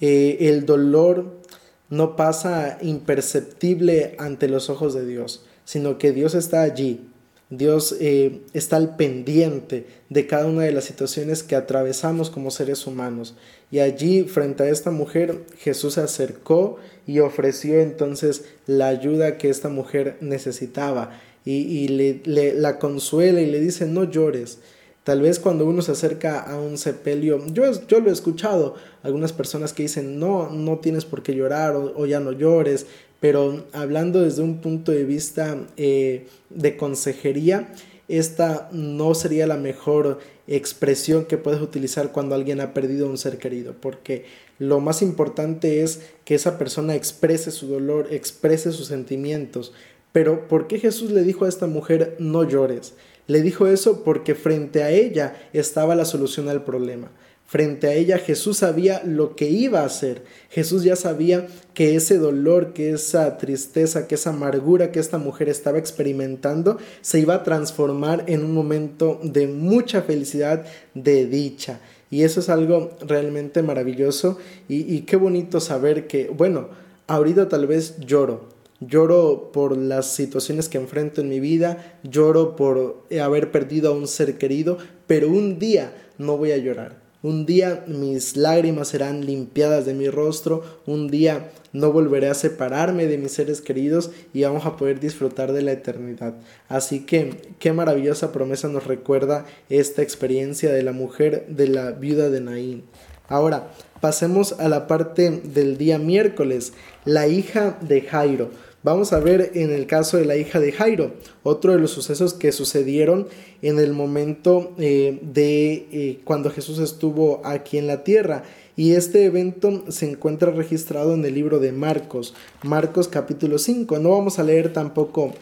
eh, 0.00 0.38
el 0.40 0.66
dolor 0.66 1.40
no 1.88 2.16
pasa 2.16 2.78
imperceptible 2.82 4.16
ante 4.18 4.48
los 4.48 4.68
ojos 4.68 4.92
de 4.92 5.06
Dios, 5.06 5.46
sino 5.64 5.98
que 5.98 6.10
Dios 6.10 6.34
está 6.34 6.62
allí. 6.62 7.11
Dios 7.52 7.94
eh, 8.00 8.40
está 8.54 8.76
al 8.76 8.96
pendiente 8.96 9.84
de 10.08 10.26
cada 10.26 10.46
una 10.46 10.62
de 10.62 10.72
las 10.72 10.84
situaciones 10.84 11.42
que 11.42 11.54
atravesamos 11.54 12.30
como 12.30 12.50
seres 12.50 12.86
humanos. 12.86 13.34
Y 13.70 13.80
allí, 13.80 14.22
frente 14.22 14.62
a 14.62 14.70
esta 14.70 14.90
mujer, 14.90 15.44
Jesús 15.58 15.94
se 15.94 16.00
acercó 16.00 16.78
y 17.06 17.18
ofreció 17.18 17.78
entonces 17.80 18.46
la 18.66 18.88
ayuda 18.88 19.36
que 19.36 19.50
esta 19.50 19.68
mujer 19.68 20.16
necesitaba. 20.22 21.20
Y, 21.44 21.88
le, 21.88 22.54
la 22.54 22.78
consuela 22.78 23.42
y 23.42 23.50
le 23.50 23.60
dice, 23.60 23.84
no 23.84 24.04
llores. 24.04 24.60
Tal 25.04 25.20
vez 25.20 25.38
cuando 25.38 25.66
uno 25.66 25.82
se 25.82 25.92
acerca 25.92 26.40
a 26.40 26.58
un 26.58 26.78
sepelio, 26.78 27.44
yo, 27.48 27.64
yo 27.86 28.00
lo 28.00 28.08
he 28.08 28.12
escuchado, 28.12 28.76
algunas 29.02 29.34
personas 29.34 29.74
que 29.74 29.82
dicen, 29.82 30.18
no, 30.18 30.48
no 30.48 30.78
tienes 30.78 31.04
por 31.04 31.22
qué 31.22 31.34
llorar 31.34 31.76
o, 31.76 32.06
ya 32.06 32.18
no 32.20 32.32
llores, 32.32 32.86
pero 33.22 33.66
hablando 33.72 34.20
desde 34.20 34.42
un 34.42 34.60
punto 34.60 34.90
de 34.90 35.04
vista 35.04 35.56
eh, 35.76 36.26
de 36.50 36.76
consejería, 36.76 37.72
esta 38.08 38.68
no 38.72 39.14
sería 39.14 39.46
la 39.46 39.56
mejor 39.56 40.18
expresión 40.48 41.26
que 41.26 41.38
puedes 41.38 41.60
utilizar 41.60 42.10
cuando 42.10 42.34
alguien 42.34 42.60
ha 42.60 42.74
perdido 42.74 43.08
un 43.08 43.18
ser 43.18 43.38
querido, 43.38 43.76
porque 43.80 44.24
lo 44.58 44.80
más 44.80 45.02
importante 45.02 45.84
es 45.84 46.00
que 46.24 46.34
esa 46.34 46.58
persona 46.58 46.96
exprese 46.96 47.52
su 47.52 47.68
dolor, 47.68 48.08
exprese 48.10 48.72
sus 48.72 48.88
sentimientos. 48.88 49.72
Pero 50.10 50.48
¿por 50.48 50.66
qué 50.66 50.80
Jesús 50.80 51.12
le 51.12 51.22
dijo 51.22 51.44
a 51.44 51.48
esta 51.48 51.68
mujer 51.68 52.16
no 52.18 52.42
llores? 52.42 52.94
Le 53.28 53.40
dijo 53.40 53.68
eso 53.68 54.02
porque 54.02 54.34
frente 54.34 54.82
a 54.82 54.90
ella 54.90 55.48
estaba 55.52 55.94
la 55.94 56.06
solución 56.06 56.48
al 56.48 56.64
problema. 56.64 57.12
Frente 57.52 57.86
a 57.86 57.92
ella 57.92 58.16
Jesús 58.16 58.56
sabía 58.56 59.02
lo 59.04 59.36
que 59.36 59.50
iba 59.50 59.80
a 59.80 59.84
hacer. 59.84 60.22
Jesús 60.48 60.84
ya 60.84 60.96
sabía 60.96 61.48
que 61.74 61.96
ese 61.96 62.16
dolor, 62.16 62.72
que 62.72 62.92
esa 62.92 63.36
tristeza, 63.36 64.08
que 64.08 64.14
esa 64.14 64.30
amargura 64.30 64.90
que 64.90 64.98
esta 64.98 65.18
mujer 65.18 65.50
estaba 65.50 65.76
experimentando 65.76 66.78
se 67.02 67.20
iba 67.20 67.34
a 67.34 67.42
transformar 67.42 68.24
en 68.26 68.42
un 68.42 68.54
momento 68.54 69.20
de 69.22 69.48
mucha 69.48 70.00
felicidad, 70.00 70.64
de 70.94 71.26
dicha. 71.26 71.80
Y 72.10 72.22
eso 72.22 72.40
es 72.40 72.48
algo 72.48 72.92
realmente 73.06 73.60
maravilloso 73.60 74.38
y, 74.66 74.90
y 74.90 75.02
qué 75.02 75.16
bonito 75.16 75.60
saber 75.60 76.06
que, 76.06 76.28
bueno, 76.28 76.70
ahorita 77.06 77.50
tal 77.50 77.66
vez 77.66 77.98
lloro, 77.98 78.48
lloro 78.80 79.52
por 79.52 79.76
las 79.76 80.06
situaciones 80.06 80.70
que 80.70 80.78
enfrento 80.78 81.20
en 81.20 81.28
mi 81.28 81.38
vida, 81.38 81.98
lloro 82.02 82.56
por 82.56 83.04
haber 83.22 83.50
perdido 83.50 83.90
a 83.90 83.94
un 83.94 84.08
ser 84.08 84.38
querido, 84.38 84.78
pero 85.06 85.28
un 85.28 85.58
día 85.58 85.92
no 86.16 86.38
voy 86.38 86.52
a 86.52 86.56
llorar. 86.56 87.01
Un 87.22 87.46
día 87.46 87.84
mis 87.86 88.36
lágrimas 88.36 88.88
serán 88.88 89.24
limpiadas 89.24 89.86
de 89.86 89.94
mi 89.94 90.08
rostro, 90.08 90.64
un 90.86 91.08
día 91.08 91.52
no 91.72 91.92
volveré 91.92 92.28
a 92.28 92.34
separarme 92.34 93.06
de 93.06 93.16
mis 93.16 93.30
seres 93.30 93.60
queridos 93.60 94.10
y 94.34 94.42
vamos 94.42 94.66
a 94.66 94.76
poder 94.76 94.98
disfrutar 94.98 95.52
de 95.52 95.62
la 95.62 95.70
eternidad. 95.70 96.34
Así 96.68 97.06
que 97.06 97.54
qué 97.60 97.72
maravillosa 97.72 98.32
promesa 98.32 98.66
nos 98.66 98.88
recuerda 98.88 99.46
esta 99.70 100.02
experiencia 100.02 100.72
de 100.72 100.82
la 100.82 100.90
mujer 100.90 101.46
de 101.48 101.68
la 101.68 101.92
viuda 101.92 102.28
de 102.28 102.40
Naín. 102.40 102.82
Ahora, 103.28 103.70
pasemos 104.00 104.54
a 104.58 104.68
la 104.68 104.88
parte 104.88 105.30
del 105.30 105.78
día 105.78 105.98
miércoles, 105.98 106.72
la 107.04 107.28
hija 107.28 107.78
de 107.80 108.00
Jairo. 108.00 108.50
Vamos 108.84 109.12
a 109.12 109.20
ver 109.20 109.52
en 109.54 109.70
el 109.70 109.86
caso 109.86 110.16
de 110.16 110.24
la 110.24 110.36
hija 110.36 110.58
de 110.58 110.72
Jairo, 110.72 111.12
otro 111.44 111.70
de 111.70 111.78
los 111.78 111.92
sucesos 111.92 112.34
que 112.34 112.50
sucedieron 112.50 113.28
en 113.62 113.78
el 113.78 113.92
momento 113.92 114.72
eh, 114.76 115.20
de 115.22 115.86
eh, 115.92 116.20
cuando 116.24 116.50
Jesús 116.50 116.80
estuvo 116.80 117.42
aquí 117.44 117.78
en 117.78 117.86
la 117.86 118.02
tierra. 118.02 118.42
Y 118.74 118.94
este 118.94 119.24
evento 119.24 119.84
se 119.88 120.10
encuentra 120.10 120.50
registrado 120.50 121.14
en 121.14 121.24
el 121.24 121.34
libro 121.34 121.60
de 121.60 121.70
Marcos, 121.70 122.34
Marcos 122.64 123.06
capítulo 123.06 123.58
5. 123.58 124.00
No 124.00 124.10
vamos 124.10 124.40
a 124.40 124.42
leer 124.42 124.72
tampoco 124.72 125.32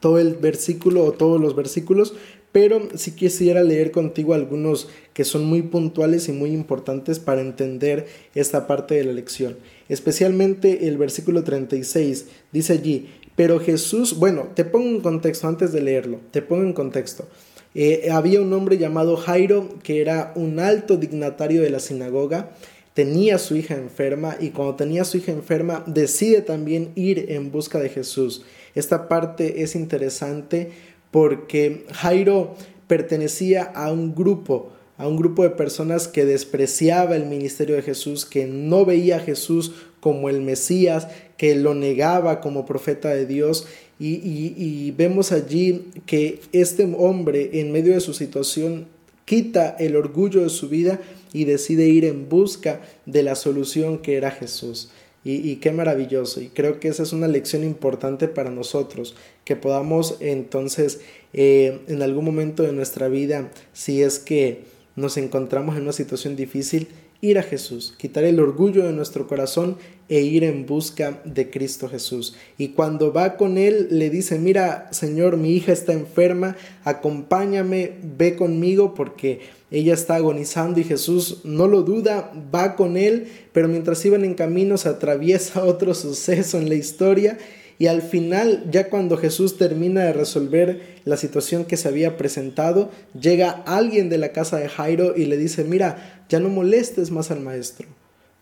todo 0.00 0.18
el 0.18 0.34
versículo 0.34 1.04
o 1.04 1.12
todos 1.12 1.40
los 1.40 1.54
versículos, 1.54 2.14
pero 2.56 2.88
sí 2.94 3.10
quisiera 3.10 3.62
leer 3.62 3.90
contigo 3.90 4.32
algunos 4.32 4.88
que 5.12 5.24
son 5.24 5.44
muy 5.44 5.60
puntuales 5.60 6.26
y 6.30 6.32
muy 6.32 6.52
importantes 6.52 7.18
para 7.18 7.42
entender 7.42 8.06
esta 8.34 8.66
parte 8.66 8.94
de 8.94 9.04
la 9.04 9.12
lección. 9.12 9.58
Especialmente 9.90 10.88
el 10.88 10.96
versículo 10.96 11.44
36 11.44 12.28
dice 12.52 12.72
allí, 12.72 13.10
pero 13.34 13.60
Jesús, 13.60 14.18
bueno, 14.18 14.48
te 14.54 14.64
pongo 14.64 14.88
en 14.88 15.02
contexto 15.02 15.46
antes 15.46 15.70
de 15.70 15.82
leerlo, 15.82 16.18
te 16.30 16.40
pongo 16.40 16.62
en 16.62 16.72
contexto. 16.72 17.28
Eh, 17.74 18.08
había 18.10 18.40
un 18.40 18.50
hombre 18.54 18.78
llamado 18.78 19.18
Jairo 19.18 19.68
que 19.82 20.00
era 20.00 20.32
un 20.34 20.58
alto 20.58 20.96
dignatario 20.96 21.60
de 21.60 21.68
la 21.68 21.78
sinagoga, 21.78 22.52
tenía 22.94 23.36
su 23.36 23.54
hija 23.54 23.74
enferma 23.74 24.38
y 24.40 24.48
cuando 24.48 24.76
tenía 24.76 25.04
su 25.04 25.18
hija 25.18 25.30
enferma 25.30 25.84
decide 25.86 26.40
también 26.40 26.92
ir 26.94 27.26
en 27.32 27.52
busca 27.52 27.78
de 27.78 27.90
Jesús. 27.90 28.46
Esta 28.74 29.08
parte 29.08 29.62
es 29.62 29.74
interesante 29.74 30.70
porque 31.16 31.86
Jairo 31.92 32.56
pertenecía 32.88 33.62
a 33.62 33.90
un 33.90 34.14
grupo, 34.14 34.68
a 34.98 35.08
un 35.08 35.16
grupo 35.16 35.44
de 35.44 35.48
personas 35.48 36.08
que 36.08 36.26
despreciaba 36.26 37.16
el 37.16 37.24
ministerio 37.24 37.74
de 37.74 37.80
Jesús, 37.80 38.26
que 38.26 38.46
no 38.46 38.84
veía 38.84 39.16
a 39.16 39.20
Jesús 39.20 39.72
como 40.00 40.28
el 40.28 40.42
Mesías, 40.42 41.08
que 41.38 41.54
lo 41.54 41.72
negaba 41.72 42.42
como 42.42 42.66
profeta 42.66 43.08
de 43.14 43.24
Dios. 43.24 43.66
Y, 43.98 44.16
y, 44.18 44.90
vemos 44.90 45.32
allí 45.32 45.86
que 46.04 46.40
este 46.52 46.84
hombre, 46.98 47.60
en 47.60 47.72
medio 47.72 47.94
de 47.94 48.00
su 48.00 48.12
situación, 48.12 48.86
quita 49.24 49.74
el 49.78 49.96
orgullo 49.96 50.42
de 50.42 50.50
su 50.50 50.68
vida 50.68 51.00
y 51.32 51.46
decide 51.46 51.86
ir 51.86 52.04
en 52.04 52.28
busca 52.28 52.82
de 53.06 53.22
la 53.22 53.36
solución 53.36 54.00
que 54.00 54.18
era 54.18 54.30
Jesús. 54.32 54.90
Y, 55.28 55.56
qué 55.56 55.72
maravilloso. 55.72 56.40
Y 56.40 56.50
creo 56.50 56.78
que 56.78 56.86
esa 56.86 57.02
es 57.02 57.12
una 57.12 57.26
lección 57.26 57.64
importante 57.64 58.28
para 58.28 58.50
nosotros, 58.50 59.16
que 59.44 59.56
podamos 59.56 60.18
entonces 60.20 61.00
eh, 61.32 61.80
en 61.88 62.00
algún 62.02 62.24
momento 62.24 62.62
de 62.62 62.72
nuestra 62.72 63.08
vida, 63.08 63.50
si 63.72 64.04
es 64.04 64.20
que 64.20 64.62
nos 64.94 65.16
encontramos 65.16 65.76
en 65.76 65.82
una 65.82 65.92
situación 65.92 66.36
difícil, 66.36 66.86
ir 67.20 67.38
a 67.38 67.42
Jesús, 67.42 67.94
quitar 67.96 68.24
el 68.24 68.40
orgullo 68.40 68.84
de 68.84 68.92
nuestro 68.92 69.26
corazón 69.26 69.76
e 70.08 70.20
ir 70.20 70.44
en 70.44 70.66
busca 70.66 71.20
de 71.24 71.50
Cristo 71.50 71.88
Jesús. 71.88 72.36
Y 72.58 72.68
cuando 72.68 73.12
va 73.12 73.36
con 73.36 73.58
él, 73.58 73.88
le 73.90 74.10
dice, 74.10 74.38
mira, 74.38 74.88
Señor, 74.92 75.36
mi 75.36 75.54
hija 75.54 75.72
está 75.72 75.92
enferma, 75.92 76.56
acompáñame, 76.84 77.92
ve 78.02 78.36
conmigo 78.36 78.94
porque 78.94 79.40
ella 79.70 79.94
está 79.94 80.14
agonizando 80.16 80.78
y 80.78 80.84
Jesús 80.84 81.40
no 81.42 81.66
lo 81.66 81.82
duda, 81.82 82.32
va 82.54 82.76
con 82.76 82.96
él, 82.96 83.28
pero 83.52 83.66
mientras 83.66 84.04
iban 84.04 84.24
en 84.24 84.34
camino 84.34 84.76
se 84.78 84.88
atraviesa 84.88 85.64
otro 85.64 85.94
suceso 85.94 86.58
en 86.58 86.68
la 86.68 86.76
historia 86.76 87.38
y 87.78 87.88
al 87.88 88.02
final, 88.02 88.64
ya 88.70 88.88
cuando 88.88 89.18
Jesús 89.18 89.58
termina 89.58 90.04
de 90.04 90.12
resolver 90.12 91.00
la 91.04 91.16
situación 91.16 91.64
que 91.66 91.76
se 91.76 91.88
había 91.88 92.16
presentado, 92.16 92.90
llega 93.18 93.50
alguien 93.66 94.08
de 94.08 94.18
la 94.18 94.32
casa 94.32 94.56
de 94.56 94.68
Jairo 94.68 95.14
y 95.16 95.26
le 95.26 95.36
dice, 95.36 95.64
mira, 95.64 96.24
ya 96.28 96.40
no 96.40 96.48
molestes 96.48 97.10
más 97.10 97.30
al 97.30 97.40
maestro, 97.40 97.86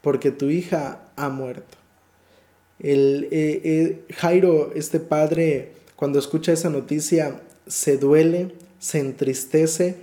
porque 0.03 0.31
tu 0.31 0.51
hija 0.51 1.01
ha 1.17 1.29
muerto. 1.31 1.79
El, 2.79 3.29
eh, 3.33 3.61
eh, 3.65 4.05
Jairo, 4.15 4.73
este 4.75 5.01
padre, 5.01 5.73
cuando 5.97 6.19
escucha 6.19 6.53
esa 6.53 6.71
noticia, 6.71 7.41
se 7.67 7.97
duele, 7.97 8.53
se 8.79 9.01
entristece, 9.01 9.97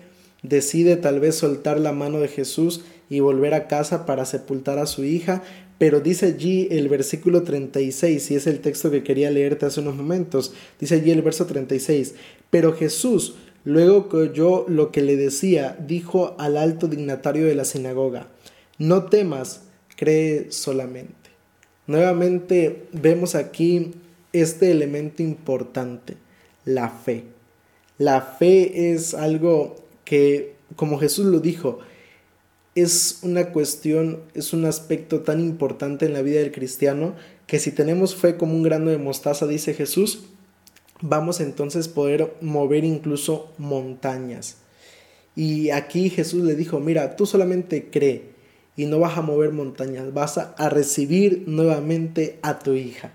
decide 0.44 0.98
tal 0.98 1.20
vez 1.20 1.36
soltar 1.36 1.80
la 1.80 1.94
mano 1.94 2.20
de 2.20 2.28
Jesús 2.28 2.84
y 3.10 3.20
volver 3.20 3.54
a 3.54 3.68
casa 3.68 4.06
para 4.06 4.26
sepultar 4.26 4.80
a 4.80 4.88
su 4.88 5.04
hija, 5.04 5.44
pero 5.82 6.00
dice 6.00 6.28
allí 6.28 6.68
el 6.70 6.90
versículo 6.90 7.42
36, 7.42 8.30
y 8.30 8.36
es 8.36 8.46
el 8.46 8.60
texto 8.60 8.92
que 8.92 9.02
quería 9.02 9.32
leerte 9.32 9.66
hace 9.66 9.80
unos 9.80 9.96
momentos, 9.96 10.54
dice 10.80 10.94
allí 10.94 11.10
el 11.10 11.24
verso 11.24 11.48
36, 11.48 12.14
pero 12.52 12.74
Jesús, 12.74 13.34
luego 13.64 14.08
que 14.08 14.18
oyó 14.18 14.66
lo 14.68 14.92
que 14.92 15.02
le 15.02 15.16
decía, 15.16 15.76
dijo 15.80 16.36
al 16.38 16.58
alto 16.58 16.86
dignatario 16.86 17.48
de 17.48 17.56
la 17.56 17.66
sinagoga, 17.66 18.28
no 18.78 19.06
temas, 19.06 19.64
cree 19.96 20.52
solamente. 20.52 21.32
Nuevamente 21.88 22.84
vemos 22.92 23.34
aquí 23.34 23.90
este 24.34 24.70
elemento 24.70 25.24
importante, 25.24 26.16
la 26.64 26.90
fe. 26.90 27.24
La 27.98 28.22
fe 28.22 28.92
es 28.92 29.16
algo 29.16 29.78
que, 30.06 30.54
como 30.76 31.00
Jesús 31.00 31.26
lo 31.26 31.40
dijo, 31.40 31.80
es 32.76 33.20
una 33.24 33.52
cuestión, 33.52 34.22
es 34.34 34.54
un 34.54 34.66
aspecto 34.66 35.22
tan 35.22 35.42
importante 35.42 36.06
en 36.06 36.14
la 36.14 36.22
vida 36.22 36.40
del 36.40 36.52
cristiano 36.52 37.16
que 37.48 37.60
si 37.60 37.72
tenemos 37.72 38.16
fe 38.16 38.38
como 38.38 38.54
un 38.54 38.64
grano 38.64 38.92
de 38.92 38.98
mostaza, 38.98 39.46
dice 39.46 39.74
Jesús, 39.74 40.24
vamos 41.02 41.42
entonces 41.42 41.90
poder 41.90 42.34
mover 42.40 42.86
incluso 42.86 43.52
montañas. 43.58 44.58
Y 45.36 45.70
aquí 45.72 46.10
Jesús 46.10 46.44
le 46.44 46.56
dijo, 46.56 46.80
mira, 46.80 47.16
tú 47.16 47.26
solamente 47.26 47.90
cree 47.90 48.32
y 48.78 48.86
no 48.86 49.00
vas 49.00 49.18
a 49.18 49.22
mover 49.22 49.52
montañas, 49.52 50.14
vas 50.14 50.38
a, 50.38 50.70
recibir 50.70 51.44
nuevamente 51.48 52.40
a 52.42 52.60
tu 52.60 52.74
hija. 52.74 53.12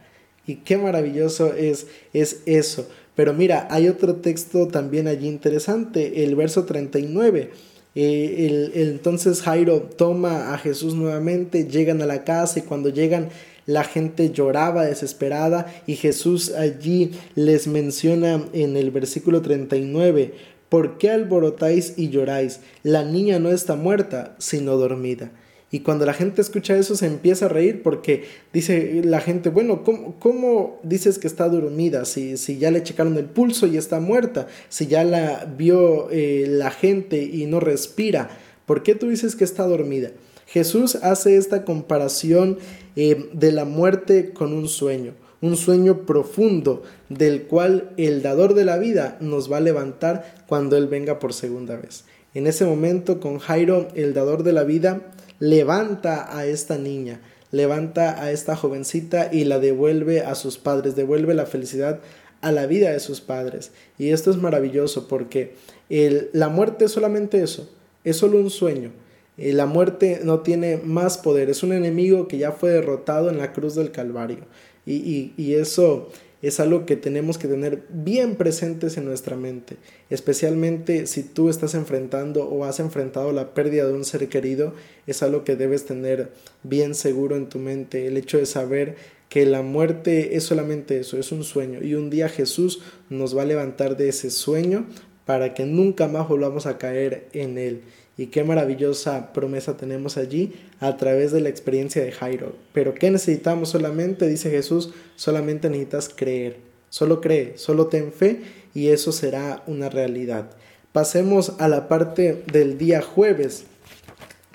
Y 0.47 0.57
qué 0.57 0.77
maravilloso 0.77 1.55
es, 1.55 1.87
es 2.13 2.43
eso. 2.45 2.89
Pero 3.15 3.33
mira, 3.33 3.67
hay 3.71 3.89
otro 3.89 4.17
texto 4.17 4.69
también 4.69 5.09
allí 5.09 5.29
interesante, 5.29 6.25
el 6.25 6.37
verso 6.37 6.67
39 6.67 7.53
eh, 7.99 8.71
entonces 8.75 9.41
Jairo 9.41 9.81
toma 9.81 10.53
a 10.53 10.59
Jesús 10.59 10.95
nuevamente, 10.95 11.65
llegan 11.65 12.03
a 12.03 12.07
la 12.07 12.25
casa 12.25 12.59
y 12.59 12.63
cuando 12.63 12.91
llegan 12.91 13.31
la 13.65 13.85
gente 13.85 14.31
lloraba 14.31 14.85
desesperada 14.85 15.67
y 15.87 15.97
Jesús 15.97 16.53
allí 16.53 17.13
les 17.35 17.67
menciona 17.67 18.45
en 18.53 18.77
el 18.77 18.91
versículo 18.91 19.41
39, 19.41 20.35
¿por 20.69 20.99
qué 20.99 21.11
alborotáis 21.11 21.95
y 21.97 22.11
lloráis? 22.11 22.61
La 22.83 23.03
niña 23.03 23.39
no 23.39 23.51
está 23.51 23.77
muerta, 23.77 24.37
sino 24.39 24.77
dormida. 24.77 25.33
Y 25.77 25.81
cuando 25.81 26.07
la 26.07 26.15
gente 26.15 26.41
escucha 26.41 26.75
eso 26.75 26.97
se 26.97 27.05
empieza 27.05 27.45
a 27.45 27.49
reír 27.51 27.83
porque 27.83 28.25
dice 28.51 29.03
la 29.05 29.21
gente, 29.21 29.51
bueno, 29.51 29.85
¿cómo, 29.85 30.15
cómo 30.19 30.81
dices 30.83 31.19
que 31.19 31.27
está 31.27 31.51
dormida? 31.51 32.07
Si, 32.07 32.39
si, 32.39 32.57
ya 32.57 32.71
le 32.71 32.83
checaron 32.83 33.19
el 33.19 33.27
pulso 33.27 33.67
y 33.67 33.77
está 33.77 34.01
muerta, 34.01 34.47
si 34.71 34.87
ya 34.87 35.05
la 35.05 35.45
vio 35.45 36.09
eh, 36.11 36.47
la 36.49 36.71
gente 36.71 37.23
y 37.23 37.45
no 37.45 37.61
respira, 37.61 38.31
¿por 38.65 38.83
qué 38.83 38.95
tú 38.95 39.11
dices 39.11 39.37
que 39.37 39.45
está 39.45 39.67
dormida? 39.67 40.13
Jesús 40.47 40.95
hace 40.95 41.37
esta 41.37 41.67
comparación 41.67 42.57
eh, 42.97 43.29
de 43.35 43.53
la 43.53 43.67
muerte 43.67 44.33
con 44.33 44.55
un 44.55 44.69
sueño, 44.69 45.13
un 45.43 45.59
sueño 45.59 46.07
profundo 46.07 46.85
del 47.11 47.43
cual 47.43 47.91
el 47.99 48.23
dador 48.23 48.55
de 48.55 48.65
la 48.65 48.79
vida 48.79 49.19
nos 49.21 49.53
va 49.53 49.59
a 49.59 49.61
levantar 49.61 50.37
cuando 50.49 50.79
Él 50.79 50.87
venga 50.87 51.19
por 51.19 51.35
segunda 51.35 51.77
vez. 51.77 52.07
En 52.33 52.47
ese 52.47 52.65
momento 52.65 53.21
con 53.21 53.39
Jairo, 53.39 53.89
el 53.95 54.15
dador 54.15 54.43
de 54.43 54.53
la 54.53 54.65
vida, 54.65 55.01
levanta 55.39 56.37
a 56.37 56.47
esta 56.47 56.79
niña, 56.79 57.21
levanta 57.51 58.23
a 58.23 58.31
esta 58.31 58.57
jovencita 58.57 59.31
y 59.33 59.45
la 59.45 59.59
devuelve 59.59 60.21
a 60.23 60.35
sus 60.35 60.59
padres, 60.59 60.97
devuelve 60.97 61.35
la 61.35 61.47
felicidad 61.47 62.01
a 62.41 62.53
la 62.53 62.67
vida 62.67 62.91
de 62.91 63.01
sus 63.01 63.21
padres. 63.21 63.73
Y 63.99 64.11
esto 64.11 64.31
es 64.31 64.37
maravilloso 64.37 65.09
porque 65.09 65.55
la 65.89 66.49
muerte 66.49 66.87
es 66.87 66.93
solamente 66.93 67.43
eso, 67.43 67.71
es 68.05 68.17
solo 68.17 68.39
un 68.39 68.51
sueño. 68.51 68.93
la 69.37 69.67
muerte 69.67 70.21
no 70.23 70.41
tiene 70.41 70.79
más 70.79 71.19
poder, 71.19 71.51
es 71.51 71.63
un 71.63 71.73
enemigo 71.73 72.29
que 72.29 72.39
ya 72.39 72.53
fue 72.53 72.71
derrotado 72.71 73.29
en 73.31 73.39
la 73.39 73.53
cruz 73.53 73.75
del 73.75 73.93
Calvario. 73.93 74.45
Y, 74.87 75.33
y 75.37 75.55
eso 75.55 76.11
es 76.43 76.61
algo 76.61 76.87
que 76.87 76.97
tenemos 76.97 77.39
que 77.39 77.49
tener 77.49 77.85
bien 77.89 78.37
presentes 78.37 78.97
en 78.97 79.05
nuestra 79.05 79.37
mente, 79.37 79.77
especialmente 80.11 81.07
si 81.07 81.23
tú 81.23 81.49
estás 81.49 81.75
enfrentando 81.75 82.49
o 82.49 82.65
has 82.65 82.81
enfrentado 82.81 83.33
la 83.33 83.55
pérdida 83.55 83.87
de 83.87 83.95
un 83.95 84.05
ser 84.05 84.29
querido, 84.29 84.75
es 85.07 85.23
algo 85.23 85.45
que 85.45 85.57
debes 85.57 85.87
tener 85.87 86.31
bien 86.63 86.95
seguro 86.95 87.37
en 87.37 87.49
tu 87.49 87.59
mente, 87.59 88.07
el 88.07 88.17
hecho 88.17 88.39
de 88.39 88.47
saber 88.47 88.97
que 89.29 89.47
la 89.47 89.63
muerte 89.63 90.37
es 90.37 90.45
solamente 90.45 91.01
eso, 91.01 91.19
es 91.19 91.33
un 91.33 91.43
sueño 91.43 91.83
y 91.83 91.95
un 91.95 92.11
día 92.11 92.29
Jesús 92.29 92.81
nos 93.11 93.37
va 93.37 93.43
a 93.43 93.47
levantar 93.47 93.97
de 93.97 94.09
ese 94.09 94.31
sueño 94.31 94.87
para 95.25 95.55
que 95.55 95.65
nunca 95.65 96.07
más 96.07 96.29
volvamos 96.29 96.67
a 96.67 96.79
caer 96.79 97.27
en 97.33 97.59
él. 97.59 97.83
Y 98.19 98.29
qué 98.29 98.45
maravillosa 98.45 99.33
promesa 99.33 99.77
tenemos 99.77 100.17
allí 100.17 100.55
a 100.81 100.97
través 100.97 101.33
de 101.33 101.41
la 101.41 101.51
experiencia 101.51 102.03
de 102.03 102.13
Jairo. 102.13 102.57
Pero 102.73 102.95
¿qué 102.95 103.11
necesitamos 103.11 103.69
solamente? 103.69 104.27
Dice 104.27 104.51
Jesús, 104.51 104.91
solamente 105.17 105.69
necesitas 105.69 106.09
creer. 106.09 106.57
Solo 106.89 107.21
cree, 107.21 107.59
solo 107.59 107.89
ten 107.89 108.13
fe 108.13 108.41
y 108.75 108.89
eso 108.89 109.13
será 109.13 109.63
una 109.67 109.91
realidad. 109.91 110.51
Pasemos 110.93 111.53
a 111.59 111.69
la 111.69 111.89
parte 111.89 112.43
del 112.51 112.79
día 112.79 113.03
jueves. 113.03 113.65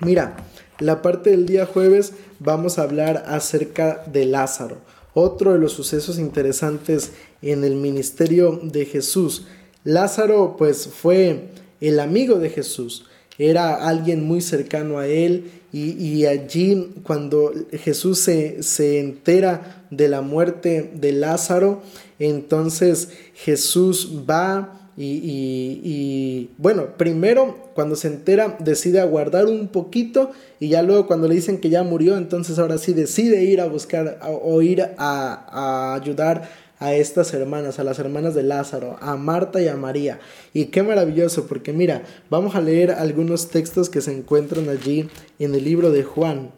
Mira, 0.00 0.36
la 0.80 1.02
parte 1.02 1.30
del 1.30 1.46
día 1.46 1.66
jueves 1.66 2.14
vamos 2.40 2.78
a 2.78 2.82
hablar 2.82 3.24
acerca 3.28 4.02
de 4.12 4.26
Lázaro, 4.26 4.78
otro 5.14 5.52
de 5.52 5.60
los 5.60 5.72
sucesos 5.72 6.18
interesantes 6.18 7.12
en 7.42 7.62
el 7.62 7.76
ministerio 7.76 8.58
de 8.60 8.86
Jesús. 8.86 9.46
Lázaro 9.84 10.56
pues 10.58 10.88
fue 10.88 11.50
el 11.80 12.00
amigo 12.00 12.40
de 12.40 12.50
Jesús 12.50 13.06
era 13.50 13.86
alguien 13.88 14.24
muy 14.24 14.40
cercano 14.40 14.98
a 14.98 15.06
él 15.06 15.50
y, 15.72 16.26
allí 16.26 16.92
cuando 17.02 17.50
Jesús 17.72 18.18
se, 18.18 18.62
se, 18.62 19.00
entera 19.00 19.86
de 19.90 20.08
la 20.08 20.20
muerte 20.20 20.90
de 20.94 21.12
Lázaro, 21.12 21.80
entonces 22.18 23.08
Jesús 23.34 24.12
va 24.28 24.90
y, 24.98 25.80
y, 25.82 26.50
bueno, 26.58 26.98
primero 26.98 27.70
cuando 27.74 27.96
se 27.96 28.08
entera 28.08 28.58
decide 28.60 29.00
aguardar 29.00 29.46
un 29.46 29.68
poquito 29.68 30.32
y 30.60 30.68
ya 30.68 30.82
luego 30.82 31.06
cuando 31.06 31.26
le 31.26 31.36
dicen 31.36 31.58
que 31.58 31.70
ya 31.70 31.82
murió, 31.82 32.18
entonces 32.18 32.58
ahora 32.58 32.76
sí 32.76 32.92
decide 32.92 33.42
ir 33.44 33.62
a 33.62 33.66
buscar 33.66 34.18
o 34.22 34.60
ir 34.60 34.82
a, 34.82 34.92
a 34.98 35.94
ayudar 35.94 36.50
a 36.82 36.94
estas 36.94 37.32
hermanas, 37.32 37.78
a 37.78 37.84
las 37.84 37.98
hermanas 37.98 38.34
de 38.34 38.42
Lázaro, 38.42 38.98
a 39.00 39.16
Marta 39.16 39.62
y 39.62 39.68
a 39.68 39.76
María. 39.76 40.18
Y 40.52 40.66
qué 40.66 40.82
maravilloso, 40.82 41.46
porque 41.46 41.72
mira, 41.72 42.02
vamos 42.28 42.56
a 42.56 42.60
leer 42.60 42.90
algunos 42.90 43.48
textos 43.48 43.88
que 43.88 44.00
se 44.00 44.12
encuentran 44.12 44.68
allí 44.68 45.08
en 45.38 45.54
el 45.54 45.64
libro 45.64 45.90
de 45.90 46.02
Juan, 46.02 46.50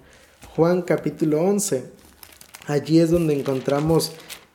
Juan 0.57 0.83
capítulo 0.83 1.43
11. 1.43 1.85
Allí 2.67 3.01
es 3.01 3.11
donde 3.11 3.39
encontramos 3.39 4.13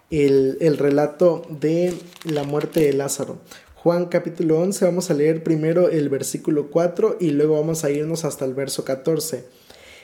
el, 0.10 0.58
el 0.60 0.78
relato 0.78 1.44
de 1.50 1.94
la 2.24 2.44
muerte 2.44 2.80
de 2.80 2.94
Lázaro. 2.94 3.38
Juan 3.76 4.08
capítulo 4.08 4.60
11, 4.60 4.86
vamos 4.86 5.12
a 5.12 5.14
leer 5.14 5.44
primero 5.44 5.90
el 5.90 6.10
versículo 6.10 6.72
4 6.72 7.18
y 7.20 7.30
luego 7.30 7.56
vamos 7.60 7.84
a 7.84 7.92
irnos 7.92 8.26
hasta 8.26 8.44
el 8.44 8.54
verso 8.54 8.84
14. 8.84 9.59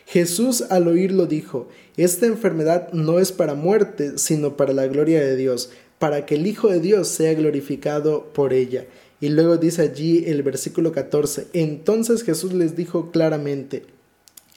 Jesús 0.05 0.63
al 0.69 0.87
oírlo 0.87 1.25
dijo, 1.25 1.67
Esta 1.97 2.25
enfermedad 2.25 2.91
no 2.93 3.19
es 3.19 3.31
para 3.31 3.55
muerte, 3.55 4.17
sino 4.17 4.55
para 4.55 4.73
la 4.73 4.87
gloria 4.87 5.23
de 5.23 5.35
Dios, 5.35 5.71
para 5.99 6.25
que 6.25 6.35
el 6.35 6.47
Hijo 6.47 6.69
de 6.69 6.79
Dios 6.79 7.07
sea 7.07 7.33
glorificado 7.33 8.25
por 8.33 8.53
ella. 8.53 8.85
Y 9.19 9.29
luego 9.29 9.57
dice 9.57 9.81
allí 9.81 10.25
el 10.27 10.43
versículo 10.43 10.91
14, 10.91 11.47
Entonces 11.53 12.23
Jesús 12.23 12.53
les 12.53 12.75
dijo 12.75 13.11
claramente, 13.11 13.85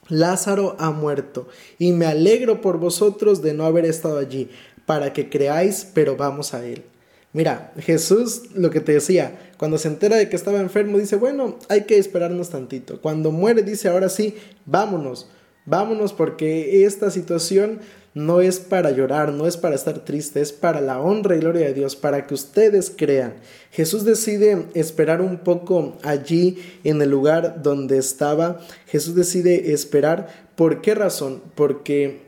Lázaro 0.09 0.77
ha 0.79 0.91
muerto, 0.91 1.49
y 1.79 1.93
me 1.93 2.07
alegro 2.07 2.61
por 2.61 2.79
vosotros 2.79 3.43
de 3.43 3.55
no 3.55 3.65
haber 3.65 3.85
estado 3.85 4.19
allí, 4.19 4.51
para 4.87 5.13
que 5.13 5.29
creáis, 5.29 5.87
pero 5.93 6.17
vamos 6.17 6.55
a 6.55 6.65
él. 6.65 6.85
Mira, 7.33 7.73
Jesús, 7.79 8.45
lo 8.55 8.71
que 8.71 8.81
te 8.81 8.93
decía, 8.93 9.39
cuando 9.59 9.77
se 9.77 9.89
entera 9.89 10.17
de 10.17 10.29
que 10.29 10.37
estaba 10.37 10.61
enfermo, 10.61 10.99
dice, 10.99 11.17
bueno, 11.17 11.59
hay 11.69 11.83
que 11.85 11.99
esperarnos 11.99 12.49
tantito. 12.49 13.01
Cuando 13.03 13.33
muere, 13.33 13.63
dice, 13.63 13.89
ahora 13.89 14.09
sí, 14.09 14.35
vámonos, 14.65 15.29
vámonos 15.67 16.15
porque 16.15 16.85
esta 16.87 17.11
situación 17.11 17.81
no 18.15 18.41
es 18.41 18.59
para 18.59 18.91
llorar, 18.91 19.33
no 19.33 19.47
es 19.47 19.57
para 19.57 19.75
estar 19.75 20.05
triste, 20.05 20.41
es 20.41 20.53
para 20.53 20.81
la 20.81 21.01
honra 21.01 21.37
y 21.37 21.41
gloria 21.41 21.67
de 21.67 21.75
Dios, 21.75 21.97
para 21.97 22.27
que 22.27 22.35
ustedes 22.35 22.93
crean. 22.97 23.35
Jesús 23.71 24.05
decide 24.05 24.67
esperar 24.75 25.21
un 25.21 25.39
poco 25.39 25.99
allí 26.03 26.59
en 26.83 27.01
el 27.03 27.11
lugar 27.11 27.63
donde 27.63 27.99
estaba. 27.99 28.59
Jesús 28.87 29.15
decide 29.15 29.73
esperar. 29.73 30.49
¿Por 30.57 30.81
qué 30.81 30.95
razón? 30.95 31.43
Porque 31.55 32.28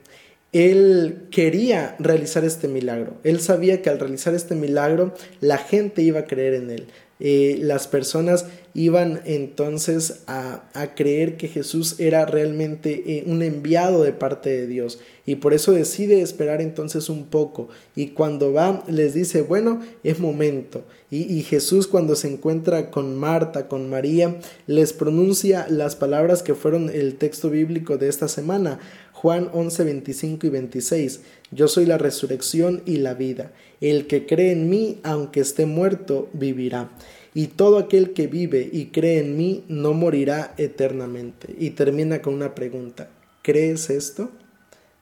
él 0.53 1.29
quería 1.31 1.97
realizar 1.99 2.45
este 2.45 2.69
milagro. 2.69 3.15
Él 3.23 3.41
sabía 3.41 3.83
que 3.83 3.91
al 3.91 4.01
realizar 4.01 4.35
este 4.35 4.55
milagro 4.55 5.15
la 5.41 5.59
gente 5.59 6.03
iba 6.03 6.21
a 6.21 6.27
creer 6.27 6.55
en 6.55 6.71
él. 6.71 6.87
Eh, 7.21 7.59
las 7.61 7.87
personas 7.87 8.47
iban 8.75 9.21
entonces 9.25 10.23
a, 10.27 10.63
creer 10.97 11.37
que 11.37 11.49
Jesús 11.49 11.99
era 11.99 12.27
realmente 12.27 13.03
eh, 13.07 13.25
un 13.27 13.43
enviado 13.43 14.03
de 14.03 14.13
parte 14.13 14.51
de 14.51 14.67
Dios 14.67 14.99
y 15.27 15.37
por 15.37 15.55
eso 15.55 15.73
decide 15.73 16.21
esperar 16.21 16.61
entonces 16.61 17.09
un 17.09 17.27
poco 17.27 17.69
y 17.95 18.09
cuando 18.09 18.53
va 18.53 18.85
les 18.89 19.15
dice 19.15 19.43
bueno 19.43 19.81
es 20.03 20.19
momento 20.19 20.85
y, 21.11 21.33
y 21.33 21.43
Jesús 21.43 21.87
cuando 21.87 22.17
se 22.17 22.29
encuentra 22.29 22.91
con 22.91 23.17
Marta 23.17 23.69
con 23.69 23.89
María 23.89 24.37
les 24.67 24.93
pronuncia 24.93 25.67
las 25.69 25.97
palabras 25.97 26.43
que 26.43 26.55
fueron 26.55 26.91
el 26.91 27.17
texto 27.17 27.51
bíblico 27.51 27.99
de 27.99 28.09
esta 28.09 28.29
semana 28.29 28.81
Juan 29.21 29.51
11, 29.53 29.85
25 29.85 30.47
y 30.47 30.51
26. 30.51 31.21
Yo 31.51 31.69
soy 31.69 31.85
la 31.85 31.99
resurrección 31.99 32.81
y 32.87 32.97
la 32.97 33.13
vida. 33.13 33.53
El 33.83 34.07
que 34.07 34.25
cree 34.25 34.53
en 34.53 34.71
mí, 34.71 34.99
aunque 35.03 35.41
esté 35.41 35.67
muerto, 35.67 36.31
vivirá. 36.33 36.91
Y 37.35 37.49
todo 37.49 37.79
aquel 37.79 38.13
que 38.13 38.27
vive 38.27 38.69
y 38.73 38.87
cree 38.87 39.21
en 39.21 39.37
mí 39.37 39.65
no 39.69 39.93
morirá 39.93 40.55
eternamente. 40.57 41.55
Y 41.59 41.71
termina 41.71 42.23
con 42.23 42.35
una 42.35 42.55
pregunta. 42.55 43.09
¿Crees 43.43 43.91
esto? 43.91 44.31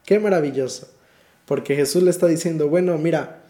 Qué 0.04 0.18
maravilloso. 0.18 0.88
Porque 1.46 1.74
Jesús 1.74 2.02
le 2.02 2.10
está 2.10 2.26
diciendo, 2.26 2.68
bueno, 2.68 2.98
mira, 2.98 3.42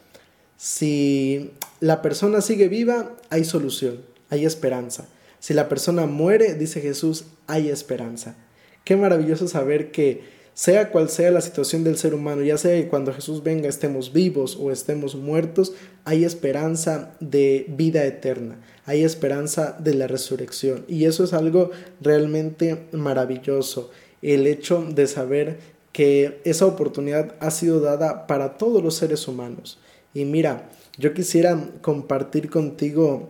si 0.57 1.51
la 1.81 2.03
persona 2.03 2.41
sigue 2.41 2.69
viva, 2.69 3.17
hay 3.31 3.45
solución, 3.45 4.01
hay 4.31 4.45
esperanza. 4.45 5.09
Si 5.41 5.55
la 5.55 5.69
persona 5.69 6.07
muere, 6.07 6.55
dice 6.55 6.81
Jesús, 6.81 7.25
hay 7.47 7.69
esperanza. 7.69 8.37
Qué 8.85 8.97
maravilloso 8.97 9.49
saber 9.49 9.91
que 9.91 10.38
sea 10.59 10.91
cual 10.91 11.09
sea 11.09 11.31
la 11.31 11.41
situación 11.41 11.85
del 11.85 11.97
ser 11.97 12.15
humano, 12.15 12.43
ya 12.43 12.59
sea 12.59 12.75
que 12.75 12.89
cuando 12.89 13.15
Jesús 13.15 13.45
venga 13.45 13.69
estemos 13.69 14.13
vivos 14.13 14.59
o 14.61 14.73
estemos 14.73 15.15
muertos, 15.15 15.73
hay 16.05 16.25
esperanza 16.25 17.15
de 17.21 17.67
vida 17.69 18.05
eterna, 18.05 18.59
hay 18.85 19.05
esperanza 19.05 19.77
de 19.79 19.95
la 19.95 20.09
resurrección. 20.09 20.85
Y 20.89 21.05
eso 21.05 21.23
es 21.23 21.33
algo 21.33 21.71
realmente 22.01 22.89
maravilloso, 22.91 23.93
el 24.21 24.49
hecho 24.49 24.83
de 24.83 25.07
saber 25.07 25.61
que 25.93 26.41
esa 26.43 26.67
oportunidad 26.67 27.37
ha 27.39 27.53
sido 27.53 27.79
dada 27.79 28.27
para 28.27 28.59
todos 28.59 28.83
los 28.83 28.97
seres 28.97 29.29
humanos. 29.29 29.79
Y 30.13 30.25
mira, 30.25 30.71
yo 30.97 31.15
quisiera 31.15 31.71
compartir 31.83 32.51
contigo 32.51 33.29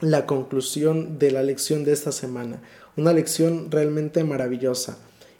la 0.00 0.24
conclusión 0.24 1.18
de 1.18 1.30
la 1.30 1.42
lección 1.42 1.84
de 1.84 1.92
esta 1.92 2.10
semana, 2.10 2.62
una 2.96 3.12
lección 3.12 3.70
realmente 3.70 4.24
maravillosa. 4.24 4.96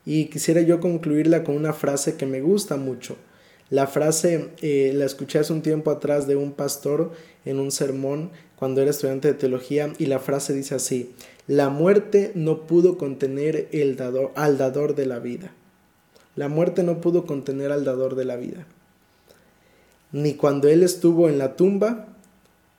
Y 0.06 0.26
quisiera 0.26 0.60
yo 0.60 0.80
concluirla 0.80 1.44
con 1.44 1.56
una 1.56 1.72
frase 1.72 2.16
que 2.16 2.26
me 2.26 2.40
gusta 2.40 2.76
mucho. 2.76 3.16
La 3.70 3.86
frase 3.86 4.50
eh, 4.60 4.92
la 4.94 5.06
escuché 5.06 5.38
hace 5.38 5.52
un 5.52 5.62
tiempo 5.62 5.90
atrás 5.90 6.26
de 6.26 6.36
un 6.36 6.52
pastor 6.52 7.12
en 7.44 7.58
un 7.58 7.70
sermón 7.70 8.30
cuando 8.56 8.82
era 8.82 8.90
estudiante 8.90 9.28
de 9.28 9.34
teología 9.34 9.92
y 9.98 10.06
la 10.06 10.18
frase 10.18 10.52
dice 10.52 10.74
así, 10.74 11.12
la 11.46 11.70
muerte 11.70 12.32
no 12.34 12.66
pudo 12.66 12.98
contener 12.98 13.68
el 13.72 13.98
al 14.34 14.58
dador 14.58 14.94
de 14.94 15.06
la 15.06 15.18
vida. 15.18 15.52
La 16.36 16.48
muerte 16.48 16.82
no 16.82 17.00
pudo 17.00 17.26
contener 17.26 17.72
al 17.72 17.84
dador 17.84 18.16
de 18.16 18.24
la 18.24 18.36
vida. 18.36 18.66
Ni 20.12 20.34
cuando 20.34 20.68
él 20.68 20.82
estuvo 20.82 21.28
en 21.28 21.38
la 21.38 21.56
tumba, 21.56 22.08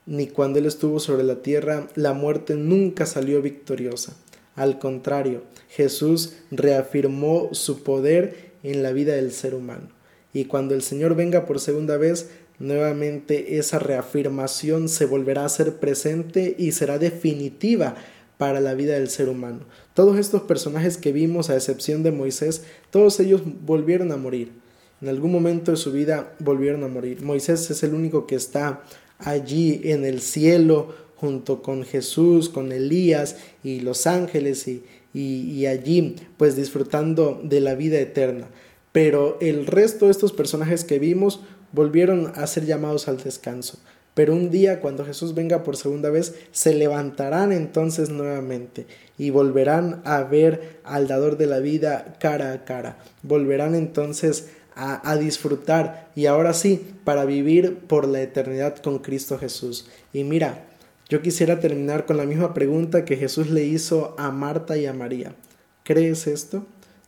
ni 0.06 0.26
cuando 0.28 0.58
él 0.58 0.66
estuvo 0.66 1.00
sobre 1.00 1.24
la 1.24 1.36
tierra, 1.42 1.88
la 1.94 2.12
muerte 2.12 2.54
nunca 2.54 3.06
salió 3.06 3.42
victoriosa. 3.42 4.16
Al 4.56 4.78
contrario, 4.78 5.42
Jesús 5.68 6.32
reafirmó 6.50 7.50
su 7.52 7.82
poder 7.82 8.52
en 8.62 8.82
la 8.82 8.92
vida 8.92 9.14
del 9.14 9.30
ser 9.30 9.54
humano. 9.54 9.88
Y 10.32 10.46
cuando 10.46 10.74
el 10.74 10.82
Señor 10.82 11.14
venga 11.14 11.46
por 11.46 11.60
segunda 11.60 11.96
vez, 11.98 12.30
nuevamente 12.58 13.58
esa 13.58 13.78
reafirmación 13.78 14.88
se 14.88 15.06
volverá 15.06 15.44
a 15.44 15.50
ser 15.50 15.76
presente 15.76 16.56
y 16.58 16.72
será 16.72 16.98
definitiva 16.98 17.94
para 18.38 18.60
la 18.60 18.74
vida 18.74 18.94
del 18.94 19.08
ser 19.08 19.28
humano. 19.28 19.60
Todos 19.94 20.18
estos 20.18 20.42
personajes 20.42 20.96
que 20.96 21.12
vimos, 21.12 21.48
a 21.48 21.56
excepción 21.56 22.02
de 22.02 22.12
Moisés, 22.12 22.64
todos 22.90 23.20
ellos 23.20 23.42
volvieron 23.62 24.12
a 24.12 24.16
morir. 24.16 24.52
En 25.00 25.08
algún 25.08 25.32
momento 25.32 25.70
de 25.70 25.76
su 25.76 25.92
vida 25.92 26.34
volvieron 26.38 26.82
a 26.84 26.88
morir. 26.88 27.22
Moisés 27.22 27.70
es 27.70 27.82
el 27.82 27.94
único 27.94 28.26
que 28.26 28.34
está 28.34 28.82
allí 29.18 29.80
en 29.84 30.04
el 30.04 30.20
cielo 30.20 30.94
junto 31.16 31.62
con 31.62 31.84
Jesús, 31.84 32.48
con 32.48 32.72
Elías 32.72 33.36
y 33.64 33.80
los 33.80 34.06
ángeles 34.06 34.68
y, 34.68 34.84
y, 35.14 35.66
allí 35.66 36.16
pues 36.36 36.56
disfrutando 36.56 37.40
de 37.42 37.60
la 37.60 37.74
vida 37.74 37.98
eterna. 37.98 38.48
Pero 38.92 39.38
el 39.40 39.66
resto 39.66 40.06
de 40.06 40.10
estos 40.10 40.32
personajes 40.32 40.84
que 40.84 40.98
vimos 40.98 41.40
volvieron 41.72 42.32
a 42.34 42.46
ser 42.46 42.66
llamados 42.66 43.08
al 43.08 43.22
descanso. 43.22 43.78
Pero 44.14 44.34
un 44.34 44.50
día 44.50 44.80
cuando 44.80 45.04
Jesús 45.04 45.34
venga 45.34 45.62
por 45.62 45.76
segunda 45.76 46.08
vez, 46.08 46.34
se 46.50 46.74
levantarán 46.74 47.52
entonces 47.52 48.08
nuevamente 48.08 48.86
y 49.18 49.30
volverán 49.30 50.00
a 50.04 50.22
ver 50.22 50.80
al 50.84 51.06
dador 51.06 51.36
de 51.36 51.46
la 51.46 51.58
vida 51.58 52.16
cara 52.18 52.52
a 52.52 52.64
cara. 52.64 52.98
Volverán 53.22 53.74
entonces 53.74 54.48
a, 54.74 55.10
a, 55.10 55.16
disfrutar 55.16 56.10
y 56.14 56.26
ahora 56.26 56.54
sí, 56.54 56.94
para 57.04 57.24
vivir 57.26 57.76
por 57.76 58.06
la 58.06 58.22
eternidad 58.22 58.76
con 58.78 59.00
Cristo 59.00 59.38
Jesús. 59.38 59.86
Y 60.14 60.24
mira, 60.24 60.64
yo 61.08 61.22
quisiera 61.22 61.60
terminar 61.60 62.04
con 62.04 62.16
la 62.16 62.24
misma 62.24 62.52
pregunta 62.52 63.04
que 63.04 63.16
Jesús 63.16 63.50
le 63.50 63.64
hizo 63.64 64.16
a 64.18 64.32
Marta 64.32 64.76
y 64.76 64.86
a 64.86 64.92
María. 64.92 65.36
¿Crees 65.84 66.26
esto? 66.26 66.66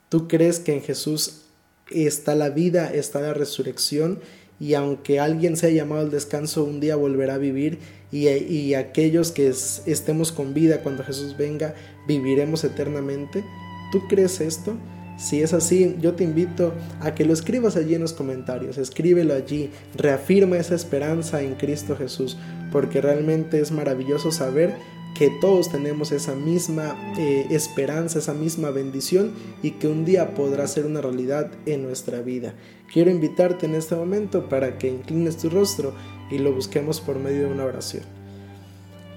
¿Tú 0.09 0.29
crees 0.29 0.61
que 0.61 0.73
en 0.73 0.83
Jesús 0.83 1.47
está 1.91 2.35
la 2.37 2.51
vida, 2.51 2.93
está 2.93 3.21
la 3.21 3.35
resurrección 3.35 4.21
y 4.61 4.75
aunque 4.75 5.19
alguien 5.19 5.57
sea 5.57 5.71
llamado 5.71 6.03
al 6.03 6.11
descanso, 6.11 6.65
un 6.65 6.81
día 6.81 6.95
volverá 6.97 7.35
a 7.35 7.39
vivir 7.39 7.79
y, 8.13 8.29
y 8.29 8.75
aquellos 8.75 9.33
que 9.33 9.49
estemos 9.49 10.31
con 10.33 10.55
vida 10.55 10.83
cuando 10.83 11.03
Jesús 11.03 11.37
venga, 11.37 11.75
viviremos 12.07 12.63
eternamente? 12.63 13.45
¿Tú 13.91 14.07
crees 14.09 14.41
esto? 14.41 14.77
Si 15.19 15.43
es 15.43 15.53
así, 15.53 15.97
yo 16.01 16.15
te 16.15 16.23
invito 16.23 16.73
a 17.01 17.13
que 17.13 17.25
lo 17.25 17.33
escribas 17.33 17.75
allí 17.75 17.95
en 17.97 18.03
los 18.03 18.13
comentarios, 18.13 18.79
escríbelo 18.79 19.35
allí, 19.35 19.71
reafirma 19.97 20.59
esa 20.59 20.77
esperanza 20.77 21.43
en 21.43 21.57
Cristo 21.57 21.97
Jesús, 21.97 22.39
porque 22.71 23.01
realmente 23.01 23.61
es 23.61 23.73
maravilloso 23.73 24.31
saber 24.31 24.77
que 25.17 25.31
todos 25.41 25.73
tenemos 25.73 26.13
esa 26.13 26.37
misma 26.37 26.97
eh, 27.19 27.47
esperanza, 27.51 28.21
esa 28.21 28.33
misma 28.33 28.71
bendición 28.71 29.33
y 29.61 29.73
que 29.73 29.89
un 29.89 30.05
día 30.05 30.35
podrá 30.35 30.69
ser 30.69 30.87
una 30.87 31.01
realidad 31.01 31.51
en 31.67 31.83
nuestra 31.83 32.21
vida. 32.21 32.55
Quiero 32.93 33.11
invitarte 33.11 33.67
en 33.67 33.75
este 33.75 33.97
momento 33.97 34.49
para 34.49 34.79
que 34.79 34.87
inclines 34.87 35.37
tu 35.37 35.51
rostro 35.51 35.95
y 36.31 36.39
lo 36.39 36.53
busquemos 36.53 37.01
por 37.01 37.19
medio 37.19 37.49
de 37.49 37.53
una 37.53 37.65
oración. 37.65 38.05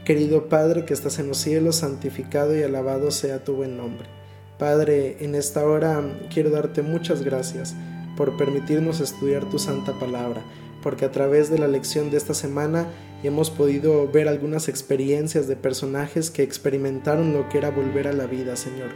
Querido 0.04 0.50
Padre 0.50 0.84
que 0.86 0.96
estás 0.96 1.20
en 1.20 1.28
los 1.28 1.38
cielos, 1.38 1.76
santificado 1.76 2.58
y 2.58 2.64
alabado 2.64 3.12
sea 3.12 3.44
tu 3.44 3.54
buen 3.54 3.78
nombre. 3.78 4.21
Padre, 4.62 5.18
en 5.22 5.34
esta 5.34 5.66
hora 5.66 6.04
quiero 6.32 6.52
darte 6.52 6.84
muchas 6.84 7.24
gracias 7.24 7.74
por 8.16 8.38
permitirnos 8.38 9.00
estudiar 9.00 9.50
tu 9.50 9.58
santa 9.58 9.94
palabra, 9.94 10.44
porque 10.84 11.04
a 11.04 11.12
través 11.12 11.50
de 11.50 11.58
la 11.58 11.68
lección 11.68 12.12
de 12.12 12.18
esta 12.18 12.36
semana 12.36 12.86
hemos 13.24 13.50
podido 13.50 14.08
ver 14.08 14.28
algunas 14.28 14.70
experiencias 14.70 15.48
de 15.48 15.56
personajes 15.56 16.30
que 16.30 16.44
experimentaron 16.44 17.34
lo 17.34 17.50
que 17.50 17.58
era 17.58 17.72
volver 17.72 18.08
a 18.08 18.14
la 18.14 18.28
vida, 18.28 18.56
Señor. 18.56 18.90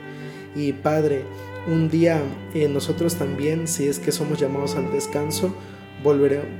Y 0.56 0.74
Padre, 0.74 1.24
un 1.68 1.90
día 1.90 2.22
eh, 2.54 2.70
nosotros 2.70 3.16
también, 3.16 3.68
si 3.68 3.88
es 3.88 3.98
que 3.98 4.12
somos 4.12 4.40
llamados 4.40 4.76
al 4.76 4.92
descanso, 4.92 5.52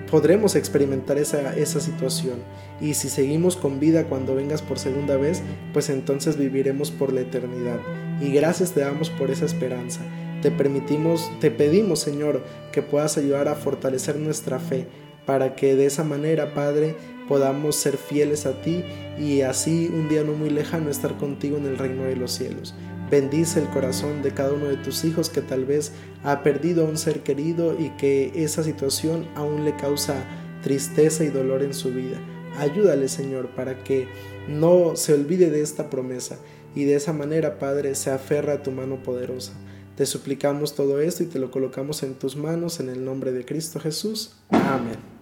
podremos 0.10 0.56
experimentar 0.56 1.18
esa, 1.18 1.56
esa 1.56 1.80
situación. 1.80 2.40
Y 2.82 2.96
si 2.96 3.10
seguimos 3.10 3.56
con 3.56 3.80
vida 3.80 4.06
cuando 4.06 4.36
vengas 4.36 4.62
por 4.62 4.80
segunda 4.80 5.18
vez, 5.18 5.44
pues 5.72 5.90
entonces 5.90 6.38
viviremos 6.38 6.92
por 6.92 7.14
la 7.14 7.22
eternidad 7.22 7.80
y 8.22 8.32
gracias 8.32 8.72
te 8.72 8.82
damos 8.82 9.10
por 9.10 9.30
esa 9.30 9.46
esperanza. 9.46 10.02
Te 10.42 10.52
permitimos, 10.52 11.32
te 11.40 11.52
pedimos, 11.52 12.00
Señor, 12.00 12.44
que 12.72 12.82
puedas 12.82 13.18
ayudar 13.18 13.48
a 13.48 13.56
fortalecer 13.56 14.18
nuestra 14.18 14.60
fe 14.60 14.88
para 15.26 15.56
que 15.56 15.76
de 15.76 15.86
esa 15.86 16.04
manera, 16.04 16.54
Padre, 16.54 16.96
podamos 17.28 17.76
ser 17.76 17.98
fieles 17.98 18.46
a 18.46 18.62
ti 18.62 18.84
y 19.20 19.42
así 19.42 19.90
un 19.92 20.08
día 20.08 20.24
no 20.24 20.34
muy 20.34 20.50
lejano 20.50 20.90
estar 20.90 21.18
contigo 21.18 21.58
en 21.58 21.66
el 21.66 21.78
reino 21.78 22.04
de 22.04 22.16
los 22.16 22.32
cielos. 22.32 22.76
Bendice 23.10 23.60
el 23.60 23.68
corazón 23.70 24.24
de 24.24 24.34
cada 24.34 24.54
uno 24.54 24.66
de 24.66 24.78
tus 24.78 25.04
hijos 25.04 25.30
que 25.30 25.42
tal 25.42 25.66
vez 25.66 25.92
ha 26.24 26.42
perdido 26.42 26.86
a 26.86 26.90
un 26.90 26.98
ser 26.98 27.22
querido 27.22 27.80
y 27.80 27.90
que 27.92 28.32
esa 28.36 28.64
situación 28.64 29.28
aún 29.36 29.64
le 29.64 29.76
causa 29.76 30.16
tristeza 30.64 31.24
y 31.24 31.30
dolor 31.30 31.62
en 31.62 31.74
su 31.74 31.92
vida. 31.94 32.18
Ayúdale, 32.58 33.08
Señor, 33.08 33.50
para 33.50 33.84
que 33.84 34.08
no 34.48 34.96
se 34.96 35.14
olvide 35.14 35.52
de 35.52 35.62
esta 35.62 35.90
promesa 35.90 36.38
y 36.74 36.86
de 36.86 36.96
esa 36.96 37.14
manera, 37.14 37.60
Padre, 37.60 37.94
se 37.96 38.10
aferra 38.10 38.54
a 38.54 38.64
tu 38.64 38.72
mano 38.72 39.04
poderosa. 39.04 39.54
Te 39.96 40.06
suplicamos 40.06 40.74
todo 40.74 41.00
esto 41.00 41.24
y 41.24 41.28
te 41.28 41.40
lo 41.40 41.52
colocamos 41.52 42.04
en 42.04 42.16
tus 42.16 42.36
manos 42.36 42.80
en 42.80 42.90
el 42.90 43.06
nombre 43.06 43.32
de 43.32 43.46
Cristo 43.46 43.80
Jesús. 43.80 44.34
Amén. 44.50 45.15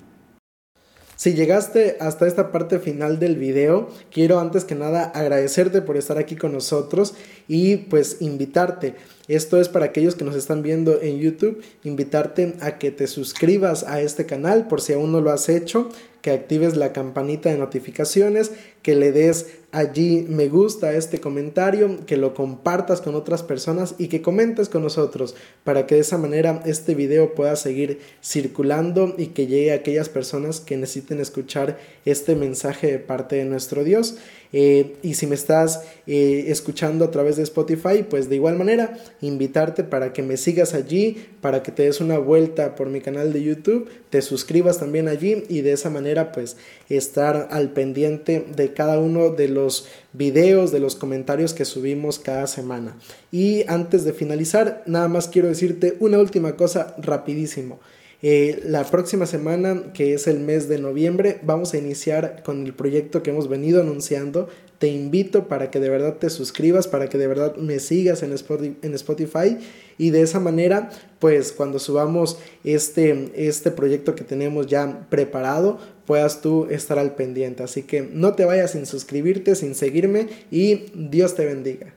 Si 1.24 1.36
llegaste 1.36 1.96
hasta 2.02 2.28
esta 2.28 2.52
parte 2.52 2.80
final 2.80 3.18
del 3.18 3.38
video, 3.38 3.88
quiero 4.12 4.42
antes 4.42 4.66
que 4.66 4.76
nada 4.76 5.06
agradecerte 5.06 5.82
por 5.82 5.96
estar 5.96 6.18
aquí 6.18 6.36
con 6.36 6.52
nosotros 6.52 7.14
y 7.48 7.78
pues 7.78 8.18
invitarte. 8.20 8.96
Esto 9.30 9.58
es 9.58 9.70
para 9.70 9.86
aquellos 9.86 10.16
que 10.16 10.26
nos 10.26 10.36
están 10.36 10.64
viendo 10.64 11.02
en 11.02 11.20
YouTube, 11.20 11.64
invitarte 11.86 12.56
a 12.60 12.78
que 12.78 12.92
te 12.92 13.08
suscribas 13.08 13.84
a 13.84 14.02
este 14.02 14.26
canal 14.26 14.68
por 14.68 14.82
si 14.82 14.92
aún 14.92 15.14
no 15.14 15.22
lo 15.22 15.32
has 15.32 15.48
hecho, 15.48 15.88
que 16.24 16.32
actives 16.32 16.78
la 16.78 16.94
campanita 16.94 17.50
de 17.50 17.58
notificaciones, 17.58 18.52
que 18.82 18.96
le 18.96 19.12
des 19.12 19.48
allí 19.74 20.26
me 20.30 20.48
gusta 20.48 20.88
a 20.88 20.94
este 20.94 21.20
comentario, 21.20 22.06
que 22.06 22.16
lo 22.16 22.36
compartas 22.36 23.02
con 23.02 23.16
otras 23.16 23.42
personas 23.42 23.96
y 23.98 24.08
que 24.08 24.22
comentes 24.22 24.70
con 24.70 24.84
nosotros 24.84 25.36
para 25.64 25.88
que 25.88 25.96
de 25.96 26.02
esa 26.02 26.20
manera 26.20 26.62
este 26.66 26.94
video 26.94 27.34
pueda 27.34 27.56
seguir 27.56 28.00
circulando 28.24 29.16
y 29.18 29.28
que 29.28 29.48
llegue 29.48 29.72
a 29.72 29.76
aquellas 29.76 30.10
personas 30.10 30.62
que 30.62 30.78
necesiten 30.78 31.20
escuchar 31.20 31.80
este 32.06 32.36
mensaje 32.36 32.92
de 32.92 33.00
parte 33.00 33.36
de 33.36 33.46
nuestro 33.46 33.84
Dios. 33.84 34.16
Eh, 34.56 34.98
y 35.02 35.16
si 35.16 35.26
me 35.26 35.34
estás 35.34 35.82
eh, 36.06 36.46
escuchando 36.50 37.04
a 37.06 37.10
través 37.10 37.38
de 37.38 37.44
Spotify, 37.44 38.06
pues 38.08 38.30
de 38.30 38.36
igual 38.36 38.56
manera, 38.56 38.96
invitarte 39.22 39.84
para 39.84 40.14
que 40.14 40.22
me 40.22 40.38
sigas 40.38 40.76
allí, 40.76 41.26
para 41.42 41.64
que 41.64 41.72
te 41.72 41.84
des 41.84 42.00
una 42.00 42.20
vuelta 42.20 42.76
por 42.76 42.90
mi 42.90 43.02
canal 43.02 43.34
de 43.34 43.42
YouTube, 43.42 43.90
te 44.12 44.22
suscribas 44.22 44.78
también 44.78 45.08
allí 45.08 45.44
y 45.50 45.62
de 45.62 45.72
esa 45.72 45.90
pues 46.32 46.58
estar 46.90 47.50
al 47.52 47.72
pendiente 47.72 48.46
de 48.56 48.74
cada 48.74 49.00
uno 49.00 49.30
de 49.30 49.48
los 49.48 49.88
videos, 50.14 50.72
de 50.72 50.80
los 50.80 50.96
comentarios 50.96 51.54
que 51.54 51.66
subimos 51.66 52.20
cada 52.20 52.48
semana. 52.48 52.96
Y 53.32 53.64
antes 53.68 54.04
de 54.06 54.14
finalizar, 54.14 54.84
nada 54.86 55.08
más 55.08 55.28
quiero 55.28 55.48
decirte 55.48 55.98
una 56.00 56.20
última 56.20 56.56
cosa 56.56 56.96
rapidísimo. 57.00 57.80
Eh, 58.26 58.62
la 58.66 58.86
próxima 58.86 59.26
semana, 59.26 59.92
que 59.94 60.14
es 60.14 60.28
el 60.28 60.40
mes 60.40 60.70
de 60.70 60.80
noviembre, 60.80 61.40
vamos 61.44 61.74
a 61.74 61.78
iniciar 61.78 62.42
con 62.44 62.66
el 62.66 62.74
proyecto 62.74 63.22
que 63.22 63.32
hemos 63.32 63.50
venido 63.50 63.82
anunciando. 63.82 64.48
Te 64.80 64.88
invito 64.88 65.50
para 65.50 65.70
que 65.70 65.82
de 65.82 65.90
verdad 65.90 66.16
te 66.20 66.30
suscribas, 66.30 66.88
para 66.88 67.10
que 67.10 67.18
de 67.18 67.28
verdad 67.28 67.58
me 67.58 67.80
sigas 67.80 68.24
en 68.24 68.32
Spotify, 68.32 69.58
y 69.98 70.12
de 70.12 70.22
esa 70.22 70.40
manera, 70.40 70.90
pues 71.20 71.52
cuando 71.52 71.80
subamos 71.80 72.38
este, 72.64 73.32
este 73.36 73.72
proyecto 73.72 74.16
que 74.16 74.24
tenemos 74.24 74.68
ya 74.68 75.06
preparado, 75.10 75.80
puedas 76.06 76.42
tú 76.42 76.68
estar 76.70 77.00
al 77.00 77.16
pendiente. 77.16 77.64
Así 77.64 77.84
que 77.84 78.02
no 78.02 78.34
te 78.34 78.46
vayas 78.46 78.72
sin 78.72 78.86
suscribirte, 78.86 79.56
sin 79.56 79.76
seguirme 79.76 80.28
y 80.52 80.86
Dios 80.94 81.36
te 81.36 81.46
bendiga. 81.46 81.94